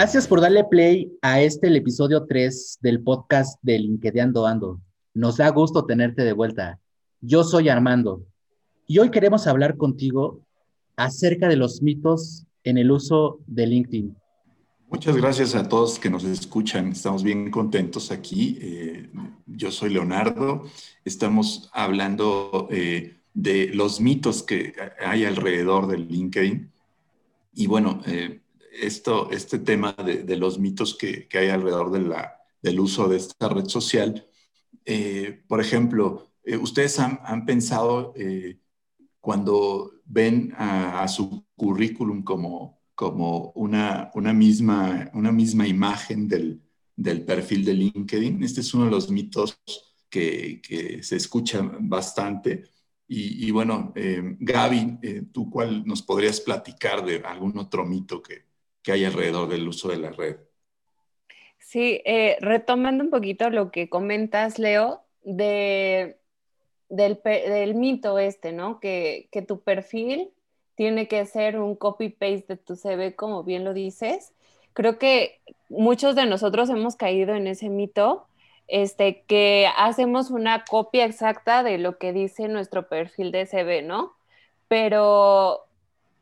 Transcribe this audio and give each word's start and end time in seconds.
Gracias 0.00 0.28
por 0.28 0.40
darle 0.40 0.62
play 0.62 1.12
a 1.22 1.40
este 1.40 1.66
el 1.66 1.74
episodio 1.74 2.24
3 2.24 2.78
del 2.82 3.02
podcast 3.02 3.58
de 3.62 3.80
LinkedIn 3.80 4.32
Ando. 4.46 4.80
Nos 5.12 5.38
da 5.38 5.48
gusto 5.48 5.86
tenerte 5.86 6.22
de 6.22 6.32
vuelta. 6.34 6.78
Yo 7.20 7.42
soy 7.42 7.68
Armando 7.68 8.22
y 8.86 9.00
hoy 9.00 9.10
queremos 9.10 9.48
hablar 9.48 9.76
contigo 9.76 10.40
acerca 10.94 11.48
de 11.48 11.56
los 11.56 11.82
mitos 11.82 12.44
en 12.62 12.78
el 12.78 12.92
uso 12.92 13.40
de 13.48 13.66
LinkedIn. 13.66 14.16
Muchas 14.88 15.16
gracias 15.16 15.56
a 15.56 15.68
todos 15.68 15.98
que 15.98 16.10
nos 16.10 16.22
escuchan. 16.22 16.92
Estamos 16.92 17.24
bien 17.24 17.50
contentos 17.50 18.12
aquí. 18.12 18.56
Eh, 18.60 19.10
yo 19.46 19.72
soy 19.72 19.90
Leonardo. 19.90 20.62
Estamos 21.04 21.70
hablando 21.72 22.68
eh, 22.70 23.16
de 23.34 23.74
los 23.74 24.00
mitos 24.00 24.44
que 24.44 24.74
hay 25.04 25.24
alrededor 25.24 25.88
del 25.88 26.06
LinkedIn. 26.06 26.70
Y 27.54 27.66
bueno, 27.66 28.00
eh, 28.06 28.42
esto, 28.80 29.30
este 29.30 29.58
tema 29.58 29.92
de, 29.92 30.36
los 30.36 30.58
mitos 30.58 30.96
que, 30.96 31.28
hay 31.32 31.48
alrededor 31.48 31.90
de 31.90 32.00
la, 32.00 32.36
del 32.62 32.80
uso 32.80 33.08
de 33.08 33.16
esta 33.16 33.48
red 33.48 33.66
social. 33.66 34.26
Eh, 34.84 35.44
por 35.46 35.60
ejemplo, 35.60 36.32
eh, 36.44 36.56
¿ustedes 36.56 36.98
han, 36.98 37.44
pensado 37.44 38.14
eh, 38.16 38.60
cuando 39.20 39.92
ven 40.04 40.52
a, 40.56 41.06
su 41.08 41.44
currículum 41.56 42.22
como, 42.22 42.80
como 42.94 43.52
una, 43.54 44.10
una, 44.14 44.32
misma, 44.32 45.10
una 45.14 45.32
misma 45.32 45.66
imagen 45.66 46.28
del, 46.28 46.62
del, 46.96 47.24
perfil 47.24 47.64
de 47.64 47.74
LinkedIn? 47.74 48.42
Este 48.42 48.60
es 48.60 48.74
uno 48.74 48.86
de 48.86 48.90
los 48.90 49.10
mitos 49.10 49.60
que, 50.08 50.60
que 50.62 51.02
se 51.02 51.16
escucha 51.16 51.60
bastante. 51.80 52.64
Y, 53.06 53.46
y 53.46 53.50
bueno, 53.50 53.92
Gaby, 53.94 54.98
¿tú 55.32 55.48
cuál 55.48 55.86
nos 55.86 56.02
podrías 56.02 56.40
platicar 56.42 57.04
de 57.04 57.16
algún 57.24 57.56
otro 57.56 57.86
mito 57.86 58.22
que, 58.22 58.47
que 58.82 58.92
hay 58.92 59.04
alrededor 59.04 59.48
del 59.48 59.68
uso 59.68 59.88
de 59.88 59.98
la 59.98 60.10
red. 60.10 60.36
Sí, 61.58 62.00
eh, 62.04 62.38
retomando 62.40 63.04
un 63.04 63.10
poquito 63.10 63.50
lo 63.50 63.70
que 63.70 63.88
comentas, 63.88 64.58
Leo, 64.58 65.02
de, 65.22 66.18
del, 66.88 67.74
mito 67.74 68.18
este, 68.18 68.52
¿no? 68.52 68.80
Que, 68.80 69.28
que, 69.30 69.42
tu 69.42 69.60
perfil 69.60 70.30
tiene 70.74 71.08
que 71.08 71.26
ser 71.26 71.58
un 71.58 71.76
copy-paste 71.76 72.44
de 72.48 72.56
tu 72.56 72.76
CV, 72.76 73.14
como 73.14 73.44
bien 73.44 73.64
lo 73.64 73.74
dices. 73.74 74.32
Creo 74.72 74.98
que 74.98 75.40
muchos 75.68 76.14
de 76.14 76.24
nosotros 76.24 76.70
hemos 76.70 76.96
caído 76.96 77.34
en 77.34 77.46
ese 77.46 77.68
mito, 77.68 78.26
este, 78.68 79.22
que 79.26 79.68
hacemos 79.76 80.30
una 80.30 80.64
copia 80.64 81.04
exacta 81.04 81.62
de 81.62 81.78
lo 81.78 81.98
que 81.98 82.12
dice 82.12 82.48
nuestro 82.48 82.88
perfil 82.88 83.32
de 83.32 83.46
CV, 83.46 83.82
¿no? 83.82 84.14
Pero 84.68 85.67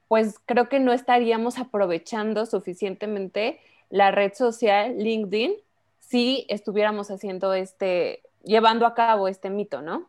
pues 0.09 0.39
creo 0.45 0.69
que 0.69 0.81
no 0.81 0.93
estaríamos 0.93 1.59
aprovechando 1.59 2.47
suficientemente 2.47 3.61
la 3.91 4.11
red 4.11 4.33
social 4.35 4.97
LinkedIn 4.99 5.55
si 6.01 6.47
estuviéramos 6.49 7.11
haciendo 7.11 7.53
este, 7.55 8.23
llevando 8.45 8.87
a 8.87 8.95
cabo 8.95 9.27
este 9.29 9.51
mito, 9.51 9.83
¿no? 9.83 10.09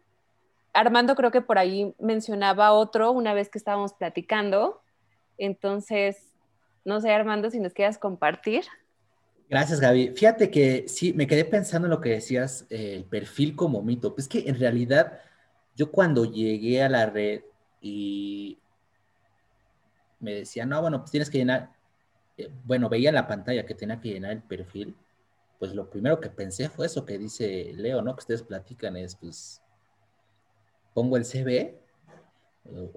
Armando 0.73 1.16
creo 1.16 1.31
que 1.31 1.42
por 1.42 1.58
ahí 1.58 1.95
mencionaba 2.00 2.72
otro 2.72 3.12
una 3.12 3.34
vez 3.34 3.50
que 3.50 3.58
estábamos 3.58 3.94
platicando. 3.94 4.81
Entonces, 5.39 6.17
no 6.86 7.02
sé, 7.02 7.11
Armando, 7.11 7.50
si 7.50 7.59
nos 7.59 7.73
quieras 7.73 7.98
compartir. 7.98 8.66
Gracias, 9.50 9.80
Gaby. 9.80 10.10
Fíjate 10.10 10.52
que 10.52 10.88
sí, 10.88 11.14
me 11.14 11.26
quedé 11.26 11.45
pensando 11.45 11.88
en 11.88 11.92
lo 11.92 12.02
que 12.02 12.10
decías, 12.10 12.67
el 12.70 13.05
perfil 13.05 13.55
como 13.55 13.82
mito. 13.82 14.14
Pues 14.14 14.27
que 14.27 14.48
en 14.48 14.60
realidad, 14.60 15.20
yo 15.76 15.92
cuando 15.92 16.26
llegué 16.26 16.83
a 16.83 16.89
la 16.89 17.08
red 17.08 17.42
y 17.82 18.60
me 20.20 20.33
decía, 20.33 20.66
no, 20.66 20.82
bueno, 20.82 21.00
pues 21.00 21.11
tienes 21.11 21.30
que 21.30 21.39
llenar, 21.39 21.72
eh, 22.38 22.50
bueno, 22.66 22.89
veía 22.89 23.11
la 23.11 23.28
pantalla 23.28 23.66
que 23.66 23.76
tenía 23.76 24.00
que 24.00 24.10
llenar 24.10 24.32
el 24.32 24.42
perfil, 24.42 24.95
pues 25.60 25.73
lo 25.73 25.89
primero 25.89 26.20
que 26.20 26.30
pensé 26.30 26.70
fue 26.70 26.86
eso 26.86 27.05
que 27.05 27.17
dice 27.17 27.72
Leo, 27.76 28.02
¿no? 28.02 28.16
Que 28.16 28.20
ustedes 28.20 28.44
platican 28.44 28.95
es, 28.95 29.16
pues, 29.16 29.61
pongo 30.94 31.17
el 31.17 31.26
CV 31.26 31.80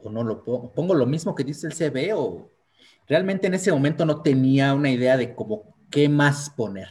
o, 0.03 0.11
no 0.11 0.25
lo 0.25 0.43
pongo, 0.43 0.73
pongo 0.73 0.95
lo 0.95 1.07
mismo 1.07 1.35
que 1.35 1.45
dice 1.45 1.67
el 1.67 1.75
CV 1.75 2.13
o 2.15 2.51
realmente 3.07 3.47
en 3.47 3.55
ese 3.55 3.73
momento 3.73 4.05
no 4.05 4.23
tenía 4.23 4.75
una 4.75 4.91
idea 4.91 5.17
de 5.17 5.35
cómo, 5.35 5.75
qué 5.91 6.09
más 6.09 6.51
poner. 6.51 6.89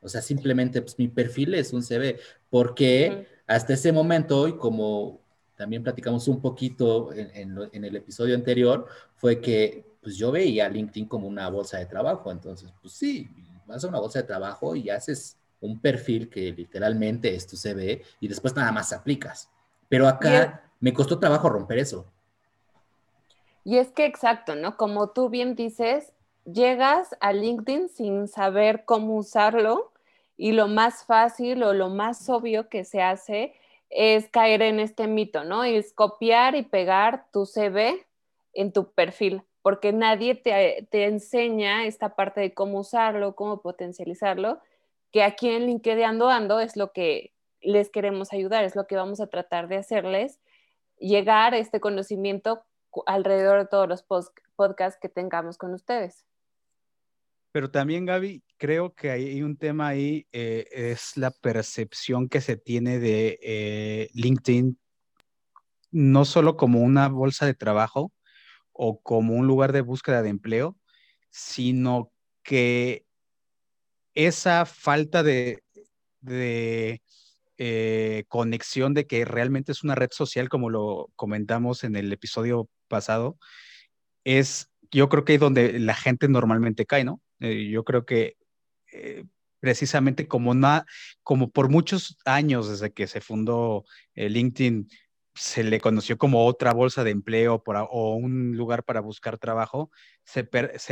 O 0.00 0.08
sea, 0.08 0.20
simplemente, 0.20 0.82
pues 0.82 0.98
mi 0.98 1.08
perfil 1.08 1.54
es 1.54 1.72
un 1.72 1.82
CV, 1.82 2.18
porque 2.50 3.26
hasta 3.46 3.72
ese 3.72 3.90
momento, 3.90 4.48
y 4.48 4.56
como 4.56 5.23
también 5.56 5.82
platicamos 5.82 6.28
un 6.28 6.40
poquito 6.40 7.12
en, 7.12 7.84
el 7.84 7.96
episodio 7.96 8.34
anterior, 8.34 8.86
fue 9.16 9.40
que 9.40 9.84
pues 10.02 10.16
yo 10.16 10.30
veía 10.30 10.68
LinkedIn 10.68 11.06
como 11.06 11.26
una 11.26 11.48
bolsa 11.48 11.78
de 11.78 11.86
trabajo. 11.86 12.30
Entonces, 12.30 12.72
pues 12.80 12.92
sí, 12.94 13.28
vas 13.66 13.84
a 13.84 13.88
una 13.88 14.00
bolsa 14.00 14.20
de 14.20 14.26
trabajo 14.26 14.76
y 14.76 14.90
haces 14.90 15.38
un 15.60 15.80
perfil 15.80 16.28
que 16.28 16.52
literalmente 16.52 17.34
es 17.34 17.46
tu 17.46 17.56
CV 17.56 18.02
y 18.20 18.28
después 18.28 18.54
nada 18.54 18.70
más 18.70 18.92
aplicas. 18.92 19.50
Pero 19.88 20.06
acá 20.06 20.70
me 20.80 20.92
costó 20.92 21.18
trabajo 21.18 21.48
romper 21.48 21.78
eso. 21.78 22.06
Y 23.64 23.78
es 23.78 23.90
que 23.92 24.04
exacto, 24.04 24.56
¿no? 24.56 24.76
Como 24.76 25.08
tú 25.10 25.30
bien 25.30 25.54
dices, 25.54 26.12
llegas 26.44 27.16
a 27.20 27.32
LinkedIn 27.32 27.88
sin 27.88 28.28
saber 28.28 28.84
cómo 28.84 29.16
usarlo 29.16 29.92
y 30.36 30.52
lo 30.52 30.68
más 30.68 31.04
fácil 31.04 31.62
o 31.62 31.72
lo 31.72 31.88
más 31.88 32.28
obvio 32.28 32.68
que 32.68 32.84
se 32.84 33.00
hace 33.02 33.54
es 33.94 34.28
caer 34.28 34.60
en 34.62 34.80
este 34.80 35.06
mito, 35.06 35.44
¿no? 35.44 35.62
Es 35.62 35.92
copiar 35.92 36.56
y 36.56 36.62
pegar 36.62 37.26
tu 37.32 37.46
CV 37.46 38.04
en 38.52 38.72
tu 38.72 38.92
perfil, 38.92 39.42
porque 39.62 39.92
nadie 39.92 40.34
te, 40.34 41.04
enseña 41.04 41.86
esta 41.86 42.16
parte 42.16 42.40
de 42.40 42.52
cómo 42.52 42.80
usarlo, 42.80 43.36
cómo 43.36 43.62
potencializarlo, 43.62 44.60
que 45.12 45.22
aquí 45.22 45.48
en 45.48 45.66
LinkedIn 45.66 46.04
Ando 46.04 46.28
Ando 46.28 46.58
es 46.58 46.76
lo 46.76 46.92
que 46.92 47.32
les 47.60 47.88
queremos 47.88 48.32
ayudar, 48.32 48.64
es 48.64 48.74
lo 48.74 48.88
que 48.88 48.96
vamos 48.96 49.20
a 49.20 49.28
tratar 49.28 49.68
de 49.68 49.76
hacerles, 49.76 50.40
llegar 50.98 51.54
este 51.54 51.78
conocimiento 51.78 52.64
alrededor 53.06 53.60
de 53.60 53.66
todos 53.66 53.88
los 53.88 54.04
podcasts 54.56 54.98
que 55.00 55.08
tengamos 55.08 55.56
con 55.56 55.72
ustedes. 55.72 56.26
Pero 57.52 57.70
también, 57.70 58.06
Gaby, 58.06 58.42
creo 58.56 58.94
que 58.94 59.10
hay 59.10 59.42
un 59.42 59.56
tema 59.56 59.88
ahí, 59.88 60.26
eh, 60.32 60.66
es 60.72 61.16
la 61.16 61.30
percepción 61.30 62.28
que 62.28 62.40
se 62.40 62.56
tiene 62.56 62.98
de 62.98 63.38
eh, 63.42 64.10
LinkedIn, 64.14 64.78
no 65.90 66.24
solo 66.24 66.56
como 66.56 66.80
una 66.80 67.08
bolsa 67.08 67.46
de 67.46 67.54
trabajo 67.54 68.12
o 68.72 69.00
como 69.00 69.34
un 69.34 69.46
lugar 69.46 69.72
de 69.72 69.80
búsqueda 69.82 70.22
de 70.22 70.30
empleo, 70.30 70.76
sino 71.30 72.12
que 72.42 73.06
esa 74.14 74.66
falta 74.66 75.22
de, 75.22 75.62
eh, 77.58 78.24
conexión 78.28 78.94
de 78.94 79.06
que 79.06 79.24
realmente 79.24 79.72
es 79.72 79.84
una 79.84 79.94
red 79.94 80.10
social, 80.10 80.48
como 80.48 80.70
lo 80.70 81.10
comentamos 81.16 81.84
en 81.84 81.96
el 81.96 82.12
episodio 82.12 82.68
pasado, 82.88 83.38
es 84.24 84.70
yo 84.90 85.08
creo 85.08 85.24
que 85.24 85.34
es 85.34 85.40
donde 85.40 85.78
la 85.78 85.94
gente 85.94 86.28
normalmente 86.28 86.86
cae, 86.86 87.04
¿no? 87.04 87.20
Yo 87.40 87.84
creo 87.84 88.06
que 88.06 88.36
eh, 88.94 89.24
precisamente 89.60 90.28
como, 90.28 90.54
como 91.22 91.50
por 91.50 91.68
muchos 91.68 92.16
años 92.24 92.68
desde 92.68 92.92
que 92.92 93.06
se 93.06 93.20
fundó 93.20 93.84
eh, 94.14 94.28
LinkedIn, 94.28 94.88
se 95.34 95.64
le 95.64 95.80
conoció 95.80 96.18
como 96.18 96.46
otra 96.46 96.72
bolsa 96.72 97.02
de 97.02 97.10
empleo 97.10 97.62
o 97.66 98.14
un 98.14 98.56
lugar 98.56 98.84
para 98.84 99.00
buscar 99.00 99.38
trabajo, 99.38 99.90
se, 100.24 100.46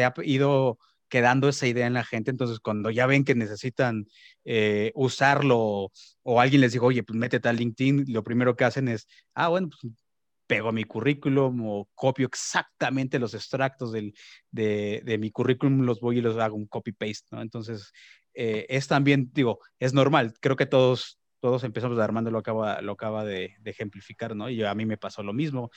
ha 0.04 0.14
ido 0.25 0.78
quedando 1.08 1.49
esa 1.49 1.66
idea 1.66 1.87
en 1.87 1.93
la 1.93 2.04
gente. 2.04 2.31
Entonces, 2.31 2.58
cuando 2.60 2.90
ya 2.90 3.06
ven 3.06 3.25
que 3.25 3.34
necesitan 3.34 4.06
usarlo 4.94 5.93
o 6.22 6.40
alguien 6.40 6.62
les 6.62 6.72
dijo, 6.72 6.87
oye, 6.87 7.02
pues 7.05 7.16
métete 7.16 7.48
a 7.48 7.52
LinkedIn, 7.52 8.06
lo 8.08 8.25
primero 8.25 8.56
que 8.56 8.64
hacen 8.64 8.88
es, 8.88 9.06
ah, 9.34 9.48
bueno, 9.48 9.69
pues 9.69 9.93
pego 10.46 10.72
mi 10.72 10.84
currículum 10.84 11.66
o 11.66 11.88
copio 11.94 12.26
exactamente 12.26 13.18
los 13.18 13.34
extractos 13.34 13.92
del, 13.92 14.14
de, 14.50 15.02
de, 15.04 15.18
mi 15.18 15.30
currículum, 15.30 15.82
los 15.82 16.00
voy 16.00 16.18
y 16.18 16.20
los 16.20 16.36
hago 16.38 16.56
un 16.56 16.66
copy-paste, 16.66 17.28
¿no? 17.30 17.42
Entonces, 17.42 17.92
eh, 18.34 18.66
es 18.68 18.88
también, 18.88 19.30
digo, 19.32 19.60
es 19.78 19.94
normal, 19.94 20.34
creo 20.40 20.56
que 20.56 20.66
todos, 20.66 21.18
todos 21.40 21.64
empezamos, 21.64 21.98
Armando 21.98 22.30
lo 22.30 22.38
acaba, 22.38 22.80
lo 22.82 22.92
acaba 22.92 23.24
de, 23.24 23.54
de 23.60 23.70
ejemplificar, 23.70 24.34
¿no? 24.34 24.50
Y 24.50 24.62
a 24.62 24.74
mí 24.74 24.86
me 24.86 24.98
pasó 24.98 25.22
lo 25.22 25.32
mismo, 25.32 25.70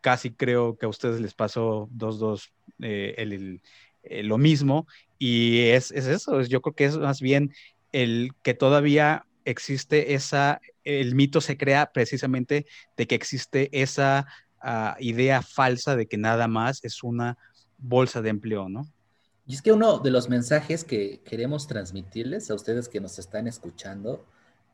casi 0.00 0.32
creo 0.34 0.76
que 0.76 0.86
a 0.86 0.90
ustedes 0.90 1.20
les 1.20 1.34
pasó 1.34 1.88
dos, 1.90 2.18
dos, 2.18 2.52
eh, 2.80 3.14
el, 3.18 3.62
eh, 4.02 4.22
lo 4.22 4.36
mismo, 4.38 4.86
y 5.18 5.60
es, 5.68 5.90
es 5.92 6.06
eso, 6.06 6.42
yo 6.42 6.60
creo 6.60 6.74
que 6.74 6.84
es 6.84 6.98
más 6.98 7.20
bien 7.20 7.52
el 7.92 8.32
que 8.42 8.54
todavía 8.54 9.26
existe 9.44 10.14
esa, 10.14 10.60
el 10.84 11.14
mito 11.14 11.40
se 11.40 11.56
crea 11.56 11.92
precisamente 11.92 12.66
de 12.96 13.06
que 13.06 13.14
existe 13.14 13.68
esa 13.72 14.26
ah, 14.60 14.96
idea 15.00 15.42
falsa 15.42 15.96
de 15.96 16.06
que 16.06 16.16
nada 16.16 16.48
más 16.48 16.84
es 16.84 17.02
una 17.02 17.38
bolsa 17.78 18.22
de 18.22 18.30
empleo, 18.30 18.68
¿no? 18.68 18.86
Y 19.46 19.54
es 19.54 19.62
que 19.62 19.72
uno 19.72 19.98
de 19.98 20.10
los 20.10 20.28
mensajes 20.28 20.84
que 20.84 21.20
queremos 21.24 21.66
transmitirles 21.66 22.50
a 22.50 22.54
ustedes 22.54 22.88
que 22.88 23.00
nos 23.00 23.18
están 23.18 23.48
escuchando 23.48 24.24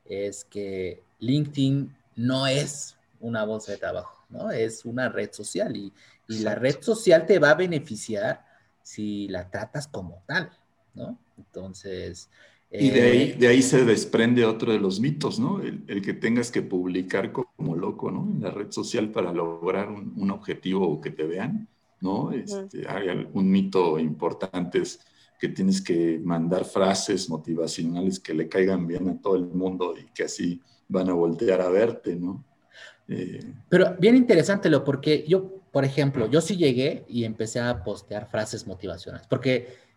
es 0.05 0.44
que 0.44 1.02
LinkedIn 1.20 1.96
no 2.16 2.46
es 2.46 2.96
una 3.20 3.44
bolsa 3.44 3.72
de 3.72 3.78
trabajo, 3.78 4.25
¿no? 4.28 4.50
Es 4.50 4.84
una 4.84 5.08
red 5.08 5.32
social 5.32 5.76
y, 5.76 5.93
y 6.28 6.40
la 6.40 6.55
red 6.55 6.82
social 6.82 7.26
te 7.26 7.38
va 7.38 7.50
a 7.50 7.55
beneficiar 7.55 8.44
si 8.82 9.28
la 9.28 9.50
tratas 9.50 9.88
como 9.88 10.22
tal, 10.26 10.50
¿no? 10.94 11.19
Entonces... 11.37 12.28
Y 12.70 12.91
de 12.91 13.03
ahí, 13.03 13.23
eh, 13.23 13.37
de 13.38 13.49
ahí 13.49 13.62
se 13.62 13.85
desprende 13.85 14.44
otro 14.44 14.73
de 14.73 14.79
los 14.79 15.00
mitos, 15.00 15.38
¿no? 15.38 15.61
El, 15.62 16.03
que 16.03 16.12
tengas 16.12 16.50
que 16.50 16.61
publicar 16.61 17.32
como 17.32 17.75
loco, 17.75 18.11
¿no? 18.11 18.29
En 18.31 18.43
la 18.43 18.50
red 18.50 18.70
social 18.70 19.11
para 19.11 19.32
lograr 19.32 19.88
un, 19.91 20.31
objetivo 20.31 20.87
o 20.87 21.00
que 21.00 21.11
te 21.11 21.25
vean, 21.25 21.67
¿no? 22.00 22.31
Este, 22.32 22.87
hay 22.87 23.26
un 23.32 23.50
mito 23.50 23.99
importante 23.99 24.82
es 24.82 25.00
que 25.38 25.49
tienes 25.49 25.81
que 25.81 26.20
mandar 26.23 26.65
frases 26.65 27.31
motivacionales 27.31 28.19
que 28.19 28.35
le 28.35 28.49
caigan 28.49 28.87
bien 28.87 29.09
a 29.09 29.20
todo 29.20 29.37
el 29.37 29.47
mundo 29.47 29.94
y 29.97 30.05
que 30.12 30.25
así 30.25 30.61
van 30.88 31.09
a 31.09 31.12
voltear 31.12 31.61
a 31.61 31.69
verte, 31.69 32.17
¿no? 32.17 32.44
Eh, 33.09 33.41
Pero 33.69 33.97
bien 33.99 34.17
interesante 34.17 34.69
lo 34.69 34.85
porque 34.85 35.25
yo, 35.26 35.62
por 35.73 35.85
ejemplo, 35.85 36.29
yo 36.29 36.41
sí 36.41 36.56
llegué 36.56 37.05
y 37.09 37.25
empecé 37.25 37.61
a 37.61 37.82
postear 37.82 38.29
frases 38.29 38.67
motivacionales, 38.67 39.26
porque, 39.26 39.88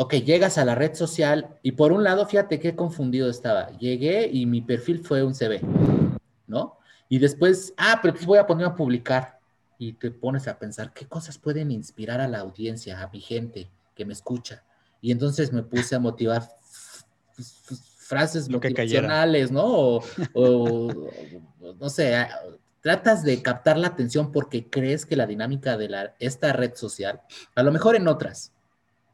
ok, 0.00 0.14
llegas 0.14 0.56
a 0.56 0.64
la 0.64 0.74
red 0.74 0.94
social 0.94 1.58
y 1.62 1.72
por 1.72 1.92
un 1.92 2.02
lado, 2.02 2.24
fíjate 2.24 2.58
qué 2.58 2.74
confundido 2.74 3.28
estaba. 3.28 3.68
Llegué 3.76 4.30
y 4.32 4.46
mi 4.46 4.62
perfil 4.62 5.04
fue 5.04 5.22
un 5.22 5.34
CV, 5.34 5.60
¿no? 6.46 6.78
Y 7.10 7.18
después, 7.18 7.74
ah, 7.76 7.98
pero 8.00 8.14
pues 8.14 8.24
voy 8.24 8.38
a 8.38 8.46
poner 8.46 8.64
a 8.64 8.74
publicar 8.74 9.38
y 9.78 9.92
te 9.92 10.10
pones 10.10 10.48
a 10.48 10.58
pensar 10.58 10.94
qué 10.94 11.06
cosas 11.06 11.36
pueden 11.36 11.70
inspirar 11.70 12.18
a 12.22 12.28
la 12.28 12.38
audiencia, 12.38 13.02
a 13.02 13.10
mi 13.10 13.20
gente 13.20 13.68
que 13.94 14.06
me 14.06 14.14
escucha. 14.14 14.64
Y 15.02 15.12
entonces 15.12 15.52
me 15.52 15.62
puse 15.62 15.94
a 15.94 15.98
motivar 15.98 16.48
frases 17.98 18.48
Lo 18.48 18.54
motivacionales, 18.54 19.50
¿no? 19.50 20.00
O, 20.32 21.10
no 21.78 21.90
sé, 21.90 22.26
tratas 22.80 23.22
de 23.22 23.42
captar 23.42 23.76
la 23.76 23.88
atención 23.88 24.32
porque 24.32 24.66
crees 24.66 25.04
que 25.04 25.16
la 25.16 25.26
dinámica 25.26 25.76
de 25.76 25.90
la, 25.90 26.14
esta 26.20 26.54
red 26.54 26.74
social, 26.74 27.20
a 27.54 27.62
lo 27.62 27.70
mejor 27.70 27.96
en 27.96 28.08
otras, 28.08 28.54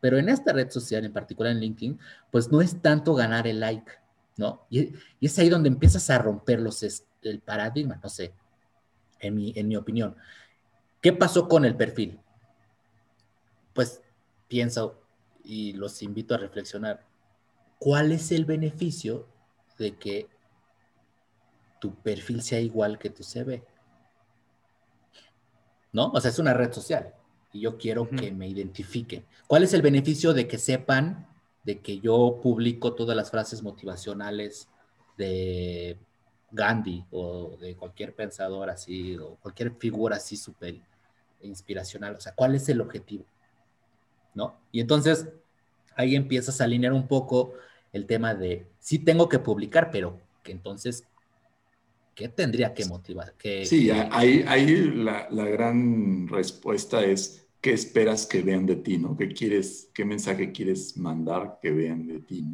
pero 0.01 0.19
en 0.19 0.29
esta 0.29 0.53
red 0.53 0.71
social, 0.71 1.05
en 1.05 1.13
particular 1.13 1.53
en 1.53 1.61
LinkedIn, 1.61 1.99
pues 2.31 2.51
no 2.51 2.61
es 2.61 2.81
tanto 2.81 3.15
ganar 3.15 3.47
el 3.47 3.61
like, 3.61 3.91
¿no? 4.37 4.67
Y, 4.71 4.95
es 5.21 5.39
ahí 5.39 5.49
donde 5.49 5.69
empiezas 5.69 6.09
a 6.11 6.19
romper 6.19 6.61
los, 6.61 6.83
el 7.23 7.41
paradigma, 7.41 7.99
no 8.03 8.09
sé, 8.09 8.35
en 9.21 9.35
mi, 9.35 9.53
en 9.57 9.69
mi 9.69 9.77
opinión. 9.77 10.17
¿Qué 11.01 11.13
pasó 11.13 11.49
con 11.49 11.65
el 11.65 11.77
perfil? 11.77 12.21
Pues 13.73 14.03
pienso 14.49 15.01
y 15.43 15.73
los 15.73 16.03
invito 16.03 16.35
a 16.35 16.39
reflexionar. 16.39 17.05
¿Cuál 17.79 18.13
es 18.13 18.33
el 18.33 18.45
beneficio 18.45 19.27
de 19.79 19.97
que 19.97 20.29
tu 21.81 21.95
perfil 21.95 22.43
sea 22.43 22.61
igual 22.61 22.99
que 22.99 23.11
tu 23.11 23.23
CV? 23.23 23.65
¿No? 25.93 26.11
O 26.11 26.21
sea, 26.21 26.31
es 26.31 26.39
una 26.39 26.55
red 26.55 26.73
social 26.73 27.16
y 27.57 27.61
yo 27.61 27.79
quiero 27.79 28.09
que 28.09 28.31
me 28.31 28.47
identifiquen. 28.47 29.25
¿Cuál 29.47 29.63
es 29.63 29.73
el 29.73 29.83
beneficio 29.83 30.35
de 30.35 30.47
que 30.47 30.59
sepan 30.59 31.27
de 31.65 31.81
que 31.81 31.99
yo 31.99 32.39
publico 32.43 32.95
todas 32.95 33.17
las 33.17 33.31
frases 33.31 33.63
motivacionales 33.63 34.69
de 35.17 35.97
Gandhi 36.53 37.05
o 37.11 37.57
de 37.57 37.75
cualquier 37.75 38.15
pensador 38.15 38.69
así 38.69 39.17
o 39.17 39.37
cualquier 39.37 39.73
figura 39.73 40.17
así 40.17 40.37
súper 40.37 40.77
inspiracional? 41.43 42.15
O 42.15 42.21
sea, 42.21 42.35
¿cuál 42.35 42.55
es 42.55 42.69
el 42.69 42.81
objetivo? 42.81 43.25
¿No? 44.35 44.57
Y 44.71 44.81
entonces 44.81 45.29
ahí 45.97 46.15
empiezas 46.15 46.61
a 46.61 46.65
alinear 46.65 46.93
un 46.93 47.09
poco 47.09 47.55
el 47.93 48.05
tema 48.05 48.35
de, 48.35 48.67
sí 48.79 48.99
tengo 48.99 49.31
que 49.31 49.39
publicar, 49.39 49.91
pero 49.91 50.21
que 50.43 50.53
entonces, 50.53 51.05
¿qué 52.15 52.29
tendría 52.29 52.75
que 52.75 52.85
motivar? 52.85 53.33
sí, 53.65 53.91
ahí, 53.91 54.45
ahí 54.47 54.91
la, 54.95 55.27
la, 55.31 55.47
gran 55.47 56.29
respuesta 56.29 57.03
es, 57.03 57.46
¿qué 57.61 57.73
esperas 57.73 58.27
que 58.27 58.43
vean 58.43 58.67
de 58.67 58.77
ti? 58.77 58.99
¿no? 58.99 59.17
¿Qué, 59.17 59.29
quieres, 59.29 59.89
¿Qué 59.93 60.05
mensaje 60.05 60.53
quieres 60.53 60.97
mandar 60.97 61.59
que 61.61 61.71
vean 61.71 62.07
de 62.07 62.21
ti? 62.21 62.45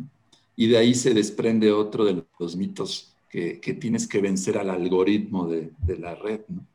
Y 0.57 0.69
de 0.69 0.79
ahí 0.79 0.95
se 0.95 1.15
desprende 1.15 1.73
otro 1.73 2.05
de 2.05 2.25
los 2.39 2.57
mitos 2.57 3.15
que, 3.29 3.61
que 3.61 3.75
tienes 3.75 4.07
que 4.07 4.21
vencer 4.21 4.59
al 4.59 4.71
algoritmo 4.71 5.49
de, 5.49 5.71
de, 5.79 5.99
la 5.99 6.15
red, 6.15 6.41
¿no? 6.49 6.67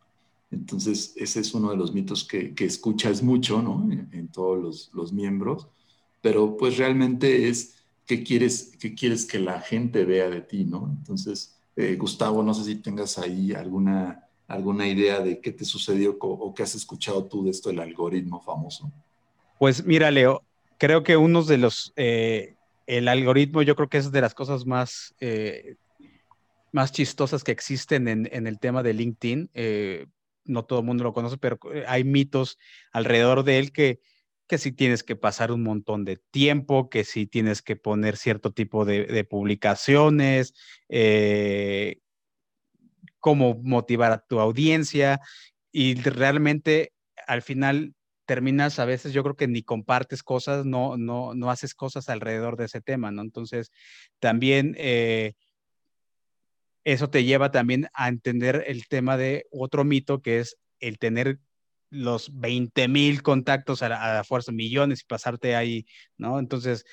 Entonces, 0.49 1.13
ese 1.17 1.41
es 1.41 1.53
uno 1.53 1.69
de 1.69 1.77
los 1.77 1.93
mitos 1.93 2.23
que, 2.23 2.55
que 2.55 2.65
escuchas 2.65 3.21
mucho, 3.21 3.61
¿no? 3.61 3.87
En, 3.91 4.27
todos 4.29 4.61
los, 4.61 4.91
los 4.93 5.13
miembros 5.13 5.67
pero 6.21 6.57
pues 6.57 6.77
realmente 6.77 7.47
es 7.47 7.75
qué 8.05 8.23
quieres, 8.23 8.73
qué 8.79 8.93
quieres 8.95 9.25
que 9.25 9.39
la 9.39 9.61
gente 9.61 10.05
vea 10.05 10.29
de 10.29 10.41
ti, 10.41 10.65
¿no? 10.65 10.93
Entonces, 10.97 11.55
eh, 11.75 11.95
Gustavo, 11.95 12.43
no 12.43 12.53
sé 12.53 12.63
si 12.63 12.75
tengas 12.75 13.17
ahí 13.17 13.53
alguna, 13.53 14.26
alguna 14.47 14.87
idea 14.87 15.19
de 15.19 15.39
qué 15.39 15.51
te 15.51 15.65
sucedió 15.65 16.17
o, 16.19 16.53
qué 16.53 16.63
has 16.63 16.75
escuchado 16.75 17.25
tú 17.25 17.43
de 17.43 17.51
esto 17.51 17.69
del 17.69 17.79
algoritmo 17.79 18.41
famoso. 18.41 18.91
Pues 19.59 19.85
mira, 19.85 20.11
Leo, 20.11 20.43
creo 20.77 21.03
que 21.03 21.17
uno 21.17 21.43
de 21.43 21.57
los, 21.57 21.93
eh, 21.95 22.55
el 22.85 23.07
algoritmo 23.07 23.61
yo 23.61 23.75
creo 23.75 23.89
que 23.89 23.97
es 23.97 24.11
de 24.11 24.21
las 24.21 24.33
cosas 24.33 24.65
más, 24.65 25.15
eh, 25.19 25.75
más 26.71 26.91
chistosas 26.91 27.43
que 27.43 27.51
existen 27.51 28.07
en, 28.07 28.47
el 28.47 28.59
tema 28.59 28.83
de 28.83 28.93
LinkedIn. 28.93 29.49
no 30.45 30.63
todo 30.63 30.79
el 30.79 30.85
mundo 30.85 31.03
lo 31.03 31.13
conoce, 31.13 31.37
pero 31.37 31.59
hay 31.87 32.03
mitos 32.03 32.57
alrededor 32.91 33.43
de 33.43 33.59
él 33.59 33.71
que 33.71 33.99
que 34.47 34.57
si 34.57 34.71
tienes 34.71 35.03
que 35.03 35.15
pasar 35.15 35.51
un 35.51 35.61
montón 35.61 36.05
de 36.05 36.17
tiempo, 36.17 36.89
que 36.89 37.03
si 37.03 37.27
tienes 37.27 37.61
que 37.61 37.75
poner 37.75 38.15
cierto 38.15 38.51
tipo 38.51 38.85
de, 38.85 39.23
publicaciones, 39.25 40.53
eh, 40.89 41.99
cómo 43.27 43.59
motivar 43.61 44.13
a 44.13 44.19
tu 44.19 44.39
audiencia 44.39 45.19
y 45.69 45.95
realmente 45.95 46.93
al 47.27 47.41
final 47.41 47.93
terminas 48.25 48.79
a 48.79 48.85
veces, 48.85 49.11
yo 49.11 49.21
creo 49.21 49.35
que 49.35 49.49
ni 49.49 49.63
compartes 49.63 50.23
cosas, 50.23 50.65
no, 50.65 50.95
no, 50.95 51.33
no 51.33 51.51
haces 51.51 51.75
cosas 51.75 52.07
alrededor 52.07 52.55
de 52.55 52.63
ese 52.63 52.79
tema, 52.79 53.11
¿no? 53.11 53.21
Entonces, 53.21 53.69
también 54.19 54.75
eh, 54.77 55.33
eso 56.85 57.09
te 57.09 57.25
lleva 57.25 57.51
también 57.51 57.89
a 57.93 58.07
entender 58.07 58.63
el 58.65 58.87
tema 58.87 59.17
de 59.17 59.45
otro 59.51 59.83
mito 59.83 60.21
que 60.21 60.39
es 60.39 60.55
el 60.79 60.97
tener 60.97 61.39
los 61.89 62.29
20 62.39 62.87
mil 62.87 63.23
contactos 63.23 63.81
a 63.81 63.89
la, 63.89 64.23
fuerza, 64.23 64.53
millones 64.53 65.01
y 65.01 65.05
pasarte 65.05 65.53
ahí, 65.57 65.85
¿no? 66.15 66.39
Entonces, 66.39 66.85